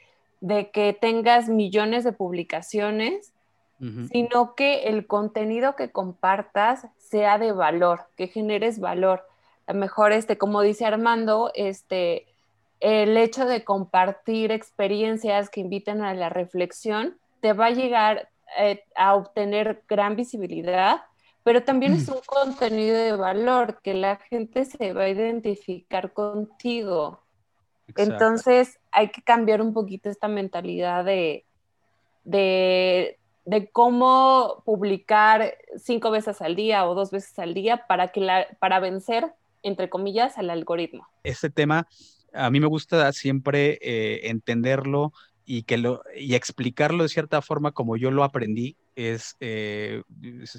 de 0.41 0.71
que 0.71 0.93
tengas 0.93 1.49
millones 1.49 2.05
de 2.05 2.13
publicaciones, 2.13 3.33
sino 4.11 4.57
que 4.57 4.89
el 4.89 5.07
contenido 5.07 5.77
que 5.77 5.93
compartas 5.93 6.89
sea 6.99 7.39
de 7.39 7.53
valor, 7.53 8.07
que 8.17 8.27
generes 8.27 8.81
valor. 8.81 9.25
A 9.69 9.73
lo 9.73 9.79
mejor, 9.79 10.11
este, 10.11 10.37
como 10.37 10.63
dice 10.63 10.85
Armando, 10.85 11.53
este, 11.55 12.27
el 12.81 13.17
hecho 13.17 13.47
de 13.47 13.63
compartir 13.63 14.51
experiencias 14.51 15.49
que 15.49 15.61
inviten 15.61 16.03
a 16.03 16.13
la 16.15 16.29
reflexión 16.29 17.19
te 17.41 17.53
va 17.53 17.67
a 17.67 17.71
llegar 17.71 18.29
eh, 18.59 18.83
a 18.97 19.15
obtener 19.15 19.83
gran 19.89 20.17
visibilidad, 20.17 21.03
pero 21.45 21.63
también 21.63 21.95
es 21.95 22.09
un 22.09 22.21
contenido 22.27 22.97
de 22.97 23.13
valor 23.13 23.81
que 23.83 23.95
la 23.95 24.17
gente 24.17 24.65
se 24.65 24.93
va 24.93 25.05
a 25.05 25.09
identificar 25.09 26.13
contigo. 26.13 27.23
Entonces 27.97 28.79
hay 28.91 29.11
que 29.11 29.23
cambiar 29.23 29.63
un 29.63 29.73
poquito 29.73 30.11
esta 30.11 30.29
mentalidad 30.29 31.05
de, 31.05 31.47
de, 32.25 33.19
de, 33.47 33.71
cómo 33.71 34.63
publicar 34.67 35.57
cinco 35.79 36.11
veces 36.11 36.43
al 36.43 36.55
día 36.55 36.87
o 36.87 36.95
dos 36.95 37.11
veces 37.11 37.39
al 37.39 37.55
día 37.55 37.87
para, 37.87 38.09
que 38.09 38.21
la, 38.21 38.47
para 38.61 38.79
vencer, 38.79 39.33
entre 39.63 39.89
comillas, 39.89 40.37
al 40.37 40.51
algoritmo. 40.51 41.09
Este 41.23 41.49
tema 41.49 41.89
a 42.33 42.51
mí 42.51 42.61
me 42.61 42.67
gusta 42.67 43.11
siempre 43.13 43.79
eh, 43.81 44.29
entenderlo 44.29 45.13
y, 45.51 45.63
que 45.63 45.79
lo, 45.79 46.03
y 46.15 46.35
explicarlo 46.35 47.03
de 47.03 47.09
cierta 47.09 47.41
forma 47.41 47.73
como 47.73 47.97
yo 47.97 48.11
lo 48.11 48.23
aprendí. 48.23 48.77
Es, 48.97 49.35
eh, 49.41 50.03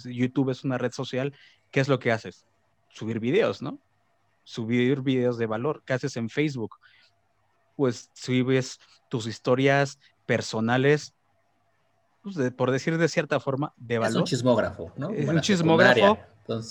YouTube 0.04 0.50
es 0.50 0.64
una 0.64 0.80
red 0.80 0.92
social. 0.92 1.32
¿Qué 1.70 1.80
es 1.80 1.88
lo 1.88 2.00
que 2.00 2.12
haces? 2.12 2.44
Subir 2.90 3.20
videos, 3.20 3.62
¿no? 3.62 3.78
Subir 4.44 5.02
videos 5.02 5.38
de 5.38 5.46
valor. 5.46 5.84
¿Qué 5.86 5.94
haces 5.94 6.18
en 6.18 6.28
Facebook? 6.28 6.78
Pues 7.76 8.10
subes 8.14 8.80
tus 9.10 9.28
historias 9.28 10.00
personales, 10.26 11.14
pues, 12.24 12.52
por 12.54 12.72
decir 12.72 12.98
de 12.98 13.10
cierta 13.10 13.40
forma, 13.40 13.74
de 13.78 14.00
valor. 14.00 14.12
Es 14.12 14.18
un 14.18 14.24
chismógrafo, 14.24 14.92
¿no? 14.98 15.12
Es 15.12 15.30
un 15.30 15.40
chismógrafo. 15.40 16.18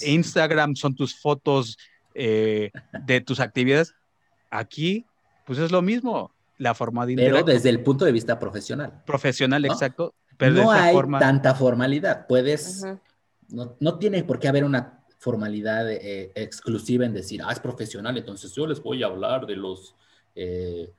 Instagram 0.02 0.74
son 0.74 0.96
tus 0.96 1.20
fotos 1.20 1.78
eh, 2.14 2.72
de 3.06 3.20
tus 3.20 3.38
actividades 3.38 3.94
Aquí, 4.50 5.04
pues 5.44 5.58
es 5.58 5.70
lo 5.70 5.82
mismo, 5.82 6.32
la 6.58 6.74
formalidad. 6.74 7.22
Pero 7.24 7.42
desde 7.42 7.70
el 7.70 7.82
punto 7.82 8.04
de 8.04 8.12
vista 8.12 8.38
profesional. 8.38 9.02
Profesional, 9.06 9.64
exacto. 9.64 10.14
Pero 10.36 10.54
no 10.54 10.70
hay 10.70 10.96
tanta 11.18 11.54
formalidad. 11.54 12.26
Puedes, 12.26 12.84
no, 13.48 13.76
no, 13.80 13.98
tiene 13.98 14.22
por 14.24 14.38
qué 14.38 14.48
haber 14.48 14.64
una 14.64 15.04
formalidad 15.18 15.90
eh, 15.90 16.30
exclusiva 16.34 17.04
en 17.04 17.12
decir, 17.12 17.40
ah, 17.44 17.52
es 17.52 17.58
profesional, 17.58 18.16
entonces 18.16 18.54
yo 18.54 18.66
les 18.66 18.80
voy 18.80 19.02
a 19.02 19.06
hablar 19.06 19.46
de 19.46 19.56
los 19.56 19.96
eh, 20.36 20.92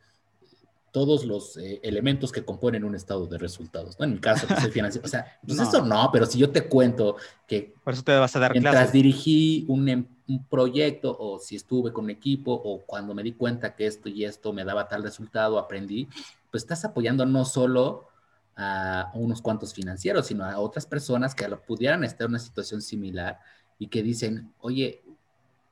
todos 0.92 1.26
los 1.26 1.58
eh, 1.58 1.80
elementos 1.84 2.32
que 2.32 2.44
componen 2.44 2.84
un 2.84 2.96
estado 2.96 3.28
de 3.28 3.38
resultados, 3.38 4.00
¿no? 4.00 4.06
En 4.06 4.14
mi 4.14 4.20
caso, 4.20 4.48
que 4.48 4.56
soy 4.56 4.72
financiero, 4.72 5.06
o 5.06 5.10
sea, 5.10 5.40
pues 5.46 5.60
eso 5.60 5.84
no, 5.86 6.10
pero 6.12 6.26
si 6.26 6.40
yo 6.40 6.50
te 6.50 6.68
cuento 6.68 7.18
que... 7.48 7.74
Por 7.84 7.94
eso 7.94 8.04
te 8.04 8.18
vas 8.18 8.36
a 8.36 8.40
dar 8.40 8.52
Mientras 8.52 8.92
dirigí 8.92 9.66
un, 9.68 9.88
em, 9.88 10.08
un, 10.28 10.46
proyecto 10.46 11.16
o 11.20 11.40
si 11.40 11.56
estuve 11.56 11.94
con 11.94 12.06
un 12.06 12.10
equipo 12.10 12.52
o 12.52 12.82
cuando 12.86 13.14
me 13.14 13.24
di 13.24 13.34
cuenta 13.34 13.76
que 13.76 13.86
esto 13.86 14.10
y 14.10 14.26
esto 14.26 14.54
me 14.54 14.64
daba 14.64 14.88
tal 14.88 15.04
resultado, 15.04 15.60
aprendí, 15.60 16.08
pues 16.52 16.64
estás 16.64 16.86
apoyando 16.86 17.26
no 17.26 17.46
solo 17.46 18.08
a 18.56 19.12
unos 19.14 19.42
cuantos 19.42 19.74
financieros, 19.74 20.28
sino 20.28 20.44
a 20.44 20.60
otras 20.60 20.86
personas 20.86 21.34
que 21.34 21.48
pudieran 21.66 22.04
estar 22.04 22.26
en 22.26 22.32
una 22.32 22.40
situación 22.40 22.82
similar 22.82 23.40
y 23.78 23.88
que 23.88 24.04
dicen, 24.04 24.52
oye, 24.60 25.02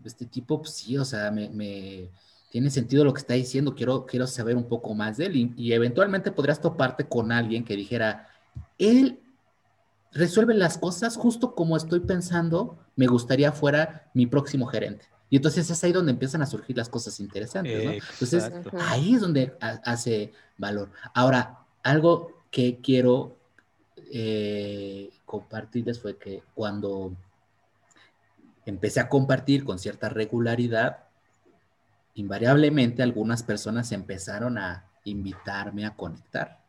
este 0.05 0.25
tipo, 0.25 0.61
pues 0.61 0.75
sí, 0.75 0.97
o 0.97 1.03
sea, 1.03 1.31
me 1.31 2.09
tiene 2.49 2.69
sentido 2.69 3.03
lo 3.03 3.13
que 3.13 3.19
está 3.19 3.33
diciendo, 3.33 3.75
quiero, 3.75 4.05
quiero 4.05 4.25
saber 4.25 4.55
un 4.55 4.67
poco 4.67 4.93
más 4.93 5.17
de 5.17 5.25
él. 5.25 5.53
Y, 5.57 5.73
eventualmente 5.73 6.31
podrías 6.31 6.61
toparte 6.61 7.05
con 7.05 7.31
alguien 7.31 7.65
que 7.65 7.75
dijera, 7.75 8.27
él 8.77 9.19
resuelve 10.13 10.53
las 10.53 10.77
cosas 10.77 11.17
justo 11.17 11.53
como 11.53 11.75
estoy 11.75 11.99
pensando, 11.99 12.77
me 12.95 13.07
gustaría 13.07 13.51
fuera 13.51 14.09
mi 14.13 14.25
próximo 14.25 14.65
gerente. 14.65 15.05
Y 15.29 15.35
entonces 15.35 15.69
es 15.69 15.83
ahí 15.83 15.91
donde 15.91 16.13
empiezan 16.13 16.41
a 16.41 16.45
surgir 16.45 16.77
las 16.77 16.87
cosas 16.87 17.19
interesantes, 17.19 17.83
¿no? 17.83 17.91
Entonces, 17.91 18.49
ahí 18.79 19.15
es 19.15 19.21
donde 19.21 19.53
hace 19.59 20.31
valor. 20.57 20.89
Ahora, 21.13 21.59
algo 21.83 22.43
que 22.49 22.79
quiero 22.81 23.35
eh, 24.09 25.09
compartirles 25.25 25.99
fue 25.99 26.17
que 26.17 26.43
cuando 26.55 27.11
empecé 28.65 29.01
a 29.01 29.09
compartir 29.09 29.65
con 29.65 29.79
cierta 29.79 30.07
regularidad, 30.07 31.06
invariablemente 32.17 33.03
algunas 33.03 33.43
personas 33.43 33.91
empezaron 33.91 34.57
a 34.57 34.85
invitarme 35.03 35.85
a 35.85 35.95
conectar. 35.95 36.59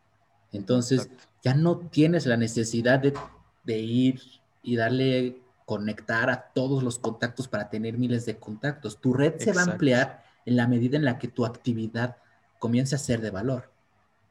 Entonces, 0.53 1.11
ya 1.43 1.55
no 1.55 1.79
tienes 1.79 2.27
la 2.27 2.37
necesidad 2.37 3.01
de, 3.01 3.79
ir 3.79 4.21
y 4.63 4.77
darle 4.77 5.41
conectar 5.65 6.29
a 6.29 6.51
todos 6.55 6.83
los 6.83 6.99
contactos 6.99 7.49
para 7.49 7.71
tener 7.71 7.97
miles 7.97 8.27
de 8.27 8.37
contactos. 8.37 9.01
Tu 9.01 9.15
red 9.15 9.39
se 9.39 9.53
va 9.53 9.63
a 9.63 9.73
ampliar 9.73 10.23
en 10.45 10.57
la 10.57 10.67
medida 10.67 10.97
en 10.97 11.05
la 11.05 11.19
que 11.19 11.29
tu 11.29 11.47
actividad 11.47 12.17
comience 12.59 12.95
a 12.95 12.99
ser 12.99 13.21
de 13.23 13.31
valor. 13.31 13.71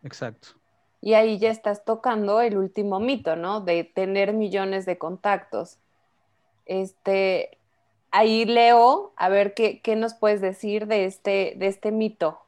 Exacto. 0.04 0.50
Y 1.02 1.16
ahí 1.16 1.40
ya 1.40 1.50
estás 1.50 1.84
tocando 1.84 2.42
el 2.42 2.58
último 2.58 3.00
mito, 3.00 3.36
¿no? 3.36 3.62
De 3.62 3.84
tener 3.84 4.34
millones 4.34 4.86
de 4.86 4.98
contactos. 5.00 5.80
Este, 6.66 7.57
ahí 8.12 8.46
Leo, 8.46 9.14
a 9.16 9.30
ver 9.30 9.54
qué, 9.54 9.82
nos 9.96 10.14
puedes 10.14 10.42
decir 10.42 10.88
de 10.88 11.06
este, 11.06 11.56
de 11.58 11.68
este 11.68 11.92
mito. 11.92 12.40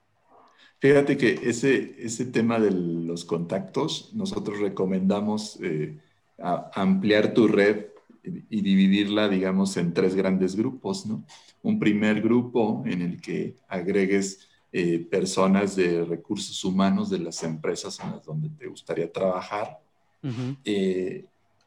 Fíjate 0.79 1.17
que 1.17 1.39
ese, 1.43 1.95
ese 1.99 2.25
tema 2.25 2.59
de 2.59 2.71
los 2.71 3.25
contactos, 3.25 4.11
nosotros 4.13 4.59
recomendamos 4.59 5.59
eh, 5.61 5.97
ampliar 6.37 7.33
tu 7.33 7.47
red 7.47 7.87
y 8.23 8.61
dividirla, 8.61 9.27
digamos, 9.27 9.75
en 9.77 9.93
tres 9.93 10.15
grandes 10.15 10.55
grupos, 10.55 11.05
¿no? 11.05 11.23
Un 11.61 11.79
primer 11.79 12.21
grupo 12.21 12.83
en 12.85 13.01
el 13.01 13.19
que 13.19 13.55
agregues 13.67 14.47
eh, 14.71 14.99
personas 14.99 15.75
de 15.75 16.05
recursos 16.05 16.63
humanos 16.63 17.09
de 17.09 17.19
las 17.19 17.43
empresas 17.43 17.99
en 17.99 18.11
las 18.11 18.25
donde 18.25 18.49
te 18.49 18.67
gustaría 18.67 19.11
trabajar, 19.11 19.79
eh, 20.63 21.25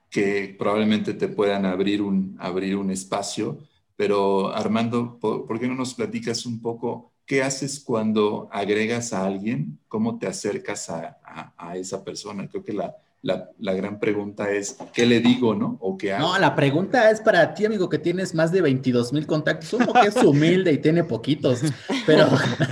que 0.08 0.54
probablemente 0.58 1.14
te 1.14 1.28
puedan 1.28 1.66
abrir 1.66 2.00
un, 2.00 2.36
abrir 2.38 2.76
un 2.76 2.90
espacio 2.90 3.58
pero 4.02 4.52
Armando, 4.52 5.16
¿por, 5.20 5.60
qué 5.60 5.68
no 5.68 5.76
nos 5.76 5.94
platicas 5.94 6.44
un 6.44 6.60
poco 6.60 7.12
qué 7.24 7.40
haces 7.40 7.78
cuando 7.78 8.48
agregas 8.50 9.12
a 9.12 9.24
alguien? 9.24 9.78
¿Cómo 9.86 10.18
te 10.18 10.26
acercas 10.26 10.90
a, 10.90 11.76
esa 11.76 12.02
persona? 12.02 12.48
Creo 12.48 12.64
que 12.64 12.72
la, 12.72 12.96
la, 13.22 13.72
gran 13.74 14.00
pregunta 14.00 14.50
es, 14.50 14.76
¿qué 14.92 15.06
le 15.06 15.20
digo, 15.20 15.54
no? 15.54 15.78
¿O 15.80 15.96
qué 15.96 16.14
hago? 16.14 16.26
No, 16.26 16.38
la 16.40 16.56
pregunta 16.56 17.12
es 17.12 17.20
para 17.20 17.54
ti, 17.54 17.64
amigo, 17.64 17.88
que 17.88 18.00
tienes 18.00 18.34
más 18.34 18.50
de 18.50 18.60
22 18.60 19.12
mil 19.12 19.24
contactos. 19.24 19.72
Uno 19.72 19.92
que 19.92 20.08
es 20.08 20.16
humilde 20.16 20.72
y 20.72 20.78
tiene 20.78 21.04
poquitos, 21.04 21.60
pero, 22.04 22.28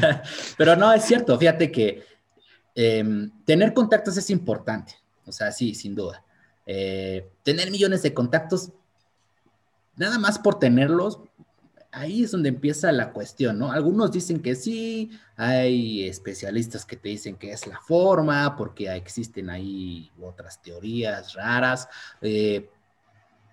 pero 0.58 0.74
no, 0.74 0.92
es 0.92 1.04
cierto. 1.04 1.38
Fíjate 1.38 1.70
que 1.70 2.02
em, 2.74 3.30
tener 3.44 3.72
contactos 3.72 4.16
es 4.16 4.28
importante. 4.30 4.94
O 5.26 5.30
sea, 5.30 5.52
sí, 5.52 5.76
sin 5.76 5.94
duda. 5.94 6.24
Eh, 6.66 7.30
tener 7.44 7.70
millones 7.70 8.02
de 8.02 8.12
contactos 8.12 8.72
nada 10.00 10.18
más 10.18 10.38
por 10.38 10.58
tenerlos, 10.58 11.20
ahí 11.92 12.24
es 12.24 12.30
donde 12.30 12.48
empieza 12.48 12.90
la 12.90 13.12
cuestión, 13.12 13.58
¿no? 13.58 13.70
Algunos 13.70 14.10
dicen 14.10 14.40
que 14.40 14.54
sí, 14.54 15.10
hay 15.36 16.08
especialistas 16.08 16.86
que 16.86 16.96
te 16.96 17.10
dicen 17.10 17.36
que 17.36 17.52
es 17.52 17.66
la 17.66 17.78
forma, 17.80 18.56
porque 18.56 18.90
existen 18.96 19.50
ahí 19.50 20.10
otras 20.22 20.62
teorías 20.62 21.34
raras. 21.34 21.86
Eh, 22.22 22.70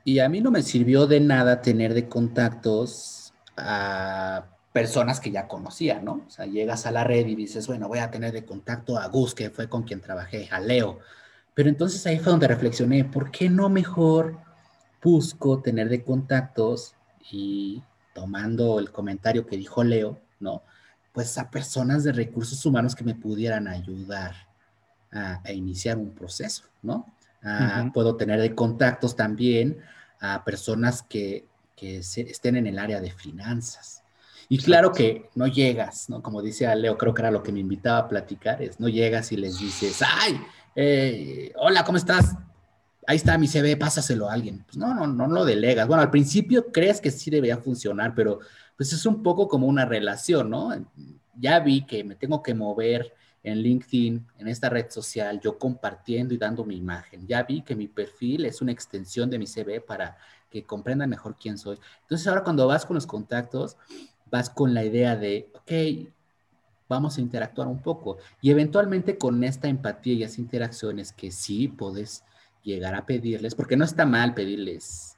y 0.05 0.19
a 0.19 0.29
mí 0.29 0.39
no 0.39 0.49
me 0.49 0.63
sirvió 0.63 1.05
de 1.05 1.19
nada 1.19 1.61
tener 1.61 1.93
de 1.93 2.07
contactos 2.07 3.33
a 3.57 4.45
personas 4.71 5.19
que 5.19 5.31
ya 5.31 5.49
conocía, 5.49 5.99
¿no? 5.99 6.23
O 6.27 6.29
sea, 6.29 6.45
llegas 6.45 6.85
a 6.85 6.91
la 6.91 7.03
red 7.03 7.27
y 7.27 7.35
dices, 7.35 7.67
bueno, 7.67 7.89
voy 7.89 7.99
a 7.99 8.09
tener 8.09 8.31
de 8.31 8.45
contacto 8.45 8.97
a 8.97 9.07
Gus, 9.07 9.35
que 9.35 9.49
fue 9.49 9.67
con 9.67 9.83
quien 9.83 9.99
trabajé, 9.99 10.47
a 10.49 10.61
Leo. 10.61 10.99
Pero 11.53 11.67
entonces 11.67 12.05
ahí 12.05 12.19
fue 12.19 12.31
donde 12.31 12.47
reflexioné, 12.47 13.03
¿por 13.03 13.31
qué 13.31 13.49
no 13.49 13.67
mejor 13.67 14.46
busco 15.01 15.61
tener 15.61 15.89
de 15.89 16.03
contactos 16.03 16.95
y 17.31 17.83
tomando 18.13 18.79
el 18.79 18.91
comentario 18.91 19.45
que 19.45 19.57
dijo 19.57 19.83
Leo, 19.83 20.19
¿no? 20.39 20.63
Pues 21.11 21.37
a 21.37 21.49
personas 21.49 22.03
de 22.03 22.11
recursos 22.11 22.65
humanos 22.65 22.95
que 22.95 23.03
me 23.03 23.15
pudieran 23.15 23.67
ayudar 23.67 24.35
a, 25.11 25.51
iniciar 25.51 25.97
un 25.97 26.11
proceso, 26.11 26.63
¿no? 26.81 27.13
Puedo 27.93 28.15
tener 28.15 28.41
de 28.41 28.53
contactos 28.53 29.15
también 29.15 29.77
a 30.19 30.43
personas 30.43 31.01
que, 31.03 31.45
que 31.75 31.99
estén 31.99 32.55
en 32.57 32.67
el 32.67 32.79
área 32.79 32.99
de 32.99 33.11
finanzas. 33.11 34.03
Y 34.49 34.57
claro 34.59 34.91
que 34.91 35.29
no 35.35 35.47
llegas, 35.47 36.09
¿no? 36.09 36.21
Como 36.21 36.41
dice 36.41 36.73
Leo, 36.75 36.97
creo 36.97 37.13
que 37.13 37.21
era 37.21 37.31
lo 37.31 37.43
que 37.43 37.51
me 37.51 37.59
invitaba 37.59 37.99
a 37.99 38.07
platicar, 38.07 38.61
es 38.61 38.79
no 38.79 38.87
llegas 38.87 39.31
y 39.31 39.37
les 39.37 39.59
dices, 39.59 40.01
ay, 40.01 40.39
eh, 40.75 41.51
hola, 41.57 41.83
¿cómo 41.83 41.97
estás? 41.97 42.35
Ahí 43.07 43.15
está 43.15 43.37
mi 43.37 43.47
CV, 43.47 43.77
pásaselo 43.77 44.29
a 44.29 44.33
alguien. 44.33 44.63
Pues 44.65 44.77
no, 44.77 44.93
no, 44.93 45.07
no 45.07 45.27
lo 45.27 45.45
delegas. 45.45 45.87
Bueno, 45.87 46.03
al 46.03 46.11
principio 46.11 46.71
crees 46.71 47.01
que 47.01 47.09
sí 47.09 47.31
debería 47.31 47.57
funcionar, 47.57 48.13
pero 48.13 48.39
pues 48.75 48.93
es 48.93 49.05
un 49.05 49.23
poco 49.23 49.47
como 49.47 49.65
una 49.65 49.85
relación, 49.85 50.49
¿no? 50.49 50.69
Ya 51.39 51.59
vi 51.59 51.85
que 51.85 52.03
me 52.03 52.15
tengo 52.15 52.43
que 52.43 52.53
mover 52.53 53.13
en 53.43 53.59
LinkedIn, 53.59 54.27
en 54.39 54.47
esta 54.49 54.69
red 54.69 54.89
social, 54.89 55.39
yo 55.39 55.57
compartiendo 55.57 56.33
y 56.33 56.37
dando 56.37 56.65
mi 56.65 56.75
imagen. 56.75 57.25
Ya 57.25 57.43
vi 57.43 57.61
que 57.61 57.75
mi 57.75 57.87
perfil 57.87 58.45
es 58.45 58.61
una 58.61 58.73
extensión 58.73 59.29
de 59.29 59.39
mi 59.39 59.47
CV 59.47 59.79
para 59.79 60.17
que 60.51 60.63
comprendan 60.63 61.09
mejor 61.09 61.37
quién 61.39 61.57
soy. 61.57 61.79
Entonces 62.01 62.27
ahora 62.27 62.43
cuando 62.43 62.67
vas 62.67 62.85
con 62.85 62.95
los 62.95 63.07
contactos, 63.07 63.77
vas 64.29 64.49
con 64.49 64.73
la 64.73 64.83
idea 64.83 65.15
de, 65.15 65.49
ok, 65.55 66.09
vamos 66.89 67.17
a 67.17 67.21
interactuar 67.21 67.69
un 67.69 67.81
poco. 67.81 68.17
Y 68.41 68.51
eventualmente 68.51 69.17
con 69.17 69.41
esta 69.45 69.69
empatía 69.69 70.13
y 70.13 70.23
esas 70.23 70.39
interacciones 70.39 71.13
que 71.13 71.31
sí 71.31 71.69
puedes 71.69 72.25
llegar 72.63 72.95
a 72.95 73.05
pedirles, 73.05 73.55
porque 73.55 73.77
no 73.77 73.85
está 73.85 74.05
mal 74.05 74.33
pedirles 74.33 75.17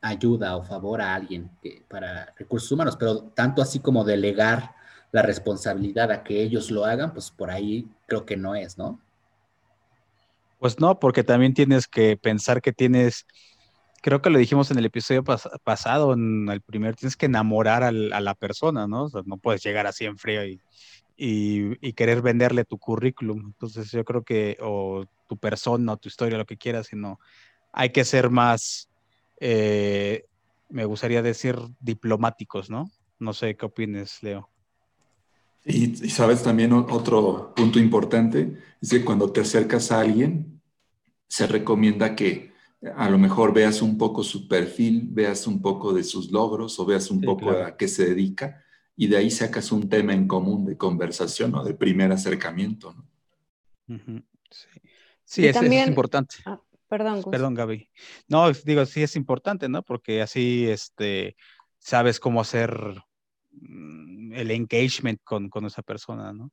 ayuda 0.00 0.56
o 0.56 0.62
favor 0.62 1.00
a 1.00 1.14
alguien 1.14 1.50
para 1.88 2.32
recursos 2.38 2.70
humanos, 2.70 2.96
pero 2.96 3.22
tanto 3.34 3.60
así 3.60 3.80
como 3.80 4.04
delegar 4.04 4.74
la 5.10 5.22
responsabilidad 5.22 6.12
a 6.12 6.22
que 6.22 6.42
ellos 6.42 6.70
lo 6.70 6.84
hagan, 6.84 7.12
pues 7.12 7.30
por 7.30 7.50
ahí 7.50 7.88
creo 8.06 8.24
que 8.24 8.36
no 8.36 8.54
es, 8.54 8.78
¿no? 8.78 9.00
Pues 10.58 10.78
no, 10.80 10.98
porque 10.98 11.24
también 11.24 11.54
tienes 11.54 11.86
que 11.86 12.16
pensar 12.16 12.60
que 12.60 12.72
tienes, 12.72 13.26
creo 14.02 14.20
que 14.20 14.30
lo 14.30 14.38
dijimos 14.38 14.70
en 14.70 14.78
el 14.78 14.84
episodio 14.84 15.24
pasado, 15.24 16.12
en 16.12 16.48
el 16.48 16.60
primer, 16.60 16.96
tienes 16.96 17.16
que 17.16 17.26
enamorar 17.26 17.82
a 17.84 17.92
la 17.92 18.34
persona, 18.34 18.86
¿no? 18.86 19.04
O 19.04 19.08
sea, 19.08 19.22
no 19.24 19.38
puedes 19.38 19.62
llegar 19.62 19.86
así 19.86 20.04
en 20.04 20.18
frío 20.18 20.44
y, 20.44 20.60
y, 21.20 21.92
querer 21.94 22.22
venderle 22.22 22.64
tu 22.64 22.78
currículum. 22.78 23.46
Entonces 23.46 23.90
yo 23.90 24.04
creo 24.04 24.22
que, 24.22 24.56
o 24.60 25.04
tu 25.28 25.36
persona, 25.36 25.92
o 25.92 25.96
tu 25.96 26.08
historia, 26.08 26.38
lo 26.38 26.46
que 26.46 26.56
quieras, 26.56 26.86
sino 26.86 27.18
hay 27.72 27.90
que 27.90 28.04
ser 28.04 28.30
más, 28.30 28.88
eh, 29.40 30.24
me 30.70 30.84
gustaría 30.84 31.20
decir, 31.20 31.56
diplomáticos, 31.80 32.70
¿no? 32.70 32.90
No 33.18 33.32
sé 33.32 33.56
qué 33.56 33.66
opines, 33.66 34.22
Leo. 34.22 34.48
Y, 35.64 35.96
sabes 36.08 36.42
también 36.42 36.72
otro 36.72 37.52
punto 37.54 37.80
importante, 37.80 38.56
es 38.80 38.90
que 38.90 39.04
cuando 39.04 39.32
te 39.32 39.40
acercas 39.40 39.90
a 39.90 40.00
alguien, 40.00 40.62
se 41.26 41.48
recomienda 41.48 42.14
que 42.14 42.52
a 42.94 43.10
lo 43.10 43.18
mejor 43.18 43.52
veas 43.52 43.82
un 43.82 43.98
poco 43.98 44.22
su 44.22 44.46
perfil, 44.46 45.08
veas 45.10 45.48
un 45.48 45.60
poco 45.60 45.92
de 45.92 46.04
sus 46.04 46.30
logros 46.30 46.78
o 46.78 46.86
veas 46.86 47.10
un 47.10 47.20
poco 47.20 47.50
a 47.50 47.76
qué 47.76 47.88
se 47.88 48.06
dedica 48.06 48.62
y 49.00 49.06
de 49.06 49.16
ahí 49.16 49.30
sacas 49.30 49.70
un 49.70 49.88
tema 49.88 50.12
en 50.12 50.26
común 50.26 50.66
de 50.66 50.76
conversación 50.76 51.54
o 51.54 51.62
de 51.62 51.72
primer 51.72 52.10
acercamiento. 52.10 52.96
¿no? 53.86 54.24
Sí, 55.24 55.46
es, 55.46 55.56
importante. 55.86 56.34
Ah, 56.44 56.60
perdón, 56.88 57.22
Perdón, 57.30 57.54
Gaby. 57.54 57.88
No, 58.26 58.50
digo, 58.50 58.84
sí 58.86 59.04
es 59.04 59.14
importante, 59.14 59.68
¿no? 59.68 59.84
Porque 59.84 60.20
así 60.20 60.68
este, 60.68 61.36
sabes 61.78 62.18
cómo 62.18 62.40
hacer 62.40 62.74
mm, 63.52 64.32
el 64.32 64.50
engagement 64.50 65.20
con, 65.22 65.48
con 65.48 65.64
esa 65.64 65.82
persona, 65.82 66.32
¿no? 66.32 66.50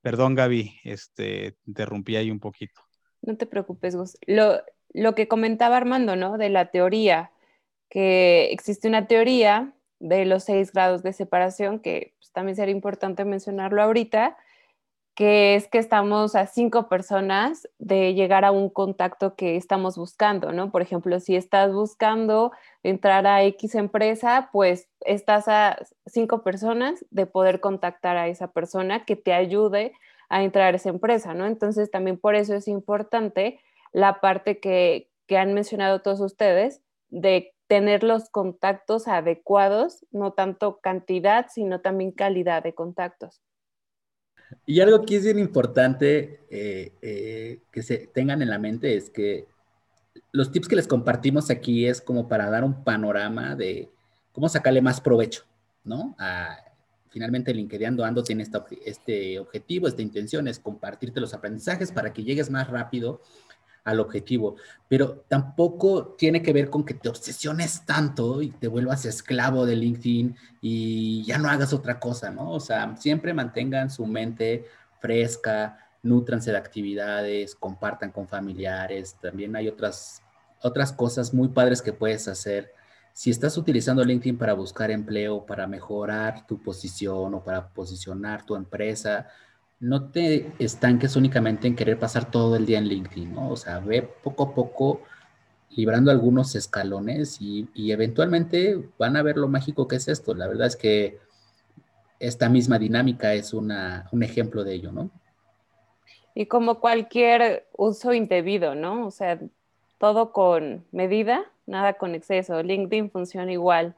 Perdón, 0.00 0.34
Gaby, 0.34 0.80
este, 0.82 1.56
interrumpí 1.64 2.16
ahí 2.16 2.32
un 2.32 2.40
poquito. 2.40 2.80
No 3.22 3.36
te 3.36 3.46
preocupes, 3.46 3.94
Gus. 3.94 4.18
Lo, 4.26 4.64
lo 4.92 5.14
que 5.14 5.28
comentaba 5.28 5.76
Armando, 5.76 6.16
¿no? 6.16 6.38
De 6.38 6.48
la 6.48 6.72
teoría, 6.72 7.30
que 7.88 8.50
existe 8.50 8.88
una 8.88 9.06
teoría 9.06 9.74
de 10.00 10.24
los 10.24 10.44
seis 10.44 10.72
grados 10.72 11.02
de 11.02 11.12
separación, 11.12 11.80
que 11.80 12.14
pues, 12.18 12.32
también 12.32 12.56
sería 12.56 12.74
importante 12.74 13.24
mencionarlo 13.24 13.82
ahorita, 13.82 14.36
que 15.18 15.56
es 15.56 15.66
que 15.66 15.78
estamos 15.78 16.36
a 16.36 16.46
cinco 16.46 16.88
personas 16.88 17.68
de 17.78 18.14
llegar 18.14 18.44
a 18.44 18.52
un 18.52 18.70
contacto 18.70 19.34
que 19.34 19.56
estamos 19.56 19.96
buscando, 19.96 20.52
¿no? 20.52 20.70
Por 20.70 20.80
ejemplo, 20.80 21.18
si 21.18 21.34
estás 21.34 21.72
buscando 21.72 22.52
entrar 22.84 23.26
a 23.26 23.42
X 23.42 23.74
empresa, 23.74 24.48
pues 24.52 24.88
estás 25.00 25.48
a 25.48 25.76
cinco 26.06 26.44
personas 26.44 27.04
de 27.10 27.26
poder 27.26 27.58
contactar 27.58 28.16
a 28.16 28.28
esa 28.28 28.52
persona 28.52 29.04
que 29.04 29.16
te 29.16 29.32
ayude 29.32 29.92
a 30.28 30.44
entrar 30.44 30.72
a 30.72 30.76
esa 30.76 30.90
empresa, 30.90 31.34
¿no? 31.34 31.46
Entonces, 31.46 31.90
también 31.90 32.16
por 32.16 32.36
eso 32.36 32.54
es 32.54 32.68
importante 32.68 33.58
la 33.92 34.20
parte 34.20 34.60
que, 34.60 35.10
que 35.26 35.36
han 35.36 35.52
mencionado 35.52 36.00
todos 36.00 36.20
ustedes 36.20 36.80
de 37.08 37.54
tener 37.68 38.02
los 38.02 38.30
contactos 38.30 39.06
adecuados, 39.06 40.04
no 40.10 40.32
tanto 40.32 40.80
cantidad, 40.80 41.46
sino 41.52 41.80
también 41.80 42.12
calidad 42.12 42.62
de 42.62 42.74
contactos. 42.74 43.42
Y 44.64 44.80
algo 44.80 45.04
que 45.04 45.16
es 45.16 45.24
bien 45.24 45.38
importante 45.38 46.40
eh, 46.50 46.92
eh, 47.02 47.60
que 47.70 47.82
se 47.82 48.06
tengan 48.08 48.40
en 48.40 48.48
la 48.48 48.58
mente 48.58 48.96
es 48.96 49.10
que 49.10 49.46
los 50.32 50.50
tips 50.50 50.68
que 50.68 50.76
les 50.76 50.88
compartimos 50.88 51.50
aquí 51.50 51.86
es 51.86 52.00
como 52.00 52.28
para 52.28 52.48
dar 52.48 52.64
un 52.64 52.82
panorama 52.82 53.54
de 53.54 53.90
cómo 54.32 54.48
sacarle 54.48 54.80
más 54.80 55.00
provecho, 55.00 55.44
¿no? 55.84 56.16
finalmente 57.10 57.54
LinkedIn 57.54 58.00
Ando 58.00 58.22
tiene 58.22 58.46
este 58.84 59.38
objetivo, 59.38 59.88
esta 59.88 60.02
intención 60.02 60.46
es 60.46 60.58
compartirte 60.58 61.20
los 61.20 61.32
aprendizajes 61.32 61.90
para 61.90 62.12
que 62.12 62.22
llegues 62.22 62.50
más 62.50 62.68
rápido 62.68 63.22
al 63.84 64.00
objetivo, 64.00 64.56
pero 64.88 65.24
tampoco 65.28 66.14
tiene 66.18 66.42
que 66.42 66.52
ver 66.52 66.68
con 66.70 66.84
que 66.84 66.94
te 66.94 67.08
obsesiones 67.08 67.84
tanto 67.86 68.42
y 68.42 68.50
te 68.50 68.68
vuelvas 68.68 69.04
esclavo 69.04 69.64
de 69.64 69.76
LinkedIn 69.76 70.36
y 70.60 71.24
ya 71.24 71.38
no 71.38 71.48
hagas 71.48 71.72
otra 71.72 71.98
cosa, 71.98 72.30
¿no? 72.30 72.50
O 72.50 72.60
sea, 72.60 72.96
siempre 72.96 73.32
mantengan 73.32 73.90
su 73.90 74.06
mente 74.06 74.66
fresca, 75.00 75.78
nutranse 76.02 76.50
de 76.50 76.58
actividades, 76.58 77.54
compartan 77.54 78.10
con 78.10 78.28
familiares, 78.28 79.16
también 79.20 79.56
hay 79.56 79.68
otras, 79.68 80.22
otras 80.62 80.92
cosas 80.92 81.32
muy 81.32 81.48
padres 81.48 81.82
que 81.82 81.92
puedes 81.92 82.28
hacer. 82.28 82.72
Si 83.12 83.30
estás 83.30 83.56
utilizando 83.56 84.04
LinkedIn 84.04 84.38
para 84.38 84.52
buscar 84.52 84.90
empleo, 84.90 85.44
para 85.44 85.66
mejorar 85.66 86.46
tu 86.46 86.62
posición 86.62 87.34
o 87.34 87.42
para 87.42 87.68
posicionar 87.68 88.46
tu 88.46 88.54
empresa, 88.54 89.26
no 89.80 90.10
te 90.10 90.52
estanques 90.58 91.16
únicamente 91.16 91.68
en 91.68 91.76
querer 91.76 91.98
pasar 91.98 92.30
todo 92.30 92.56
el 92.56 92.66
día 92.66 92.78
en 92.78 92.88
LinkedIn, 92.88 93.34
¿no? 93.34 93.50
O 93.50 93.56
sea, 93.56 93.78
ve 93.78 94.02
poco 94.02 94.44
a 94.44 94.54
poco 94.54 95.02
librando 95.70 96.10
algunos 96.10 96.54
escalones 96.54 97.38
y, 97.40 97.68
eventualmente 97.92 98.82
van 98.98 99.16
a 99.16 99.22
ver 99.22 99.36
lo 99.36 99.48
mágico 99.48 99.86
que 99.86 99.96
es 99.96 100.08
esto. 100.08 100.34
La 100.34 100.48
verdad 100.48 100.66
es 100.66 100.76
que 100.76 101.18
esta 102.18 102.48
misma 102.48 102.78
dinámica 102.78 103.34
es 103.34 103.54
una, 103.54 104.08
un 104.10 104.22
ejemplo 104.22 104.64
de 104.64 104.74
ello, 104.74 104.90
¿no? 104.90 105.10
Y 106.34 106.46
como 106.46 106.80
cualquier 106.80 107.66
uso 107.76 108.12
indebido, 108.12 108.74
¿no? 108.74 109.06
O 109.06 109.10
sea, 109.10 109.38
todo 109.98 110.32
con 110.32 110.84
medida, 110.90 111.44
nada 111.66 111.94
con 111.94 112.14
exceso. 112.14 112.62
LinkedIn 112.62 113.10
funciona 113.10 113.52
igual. 113.52 113.94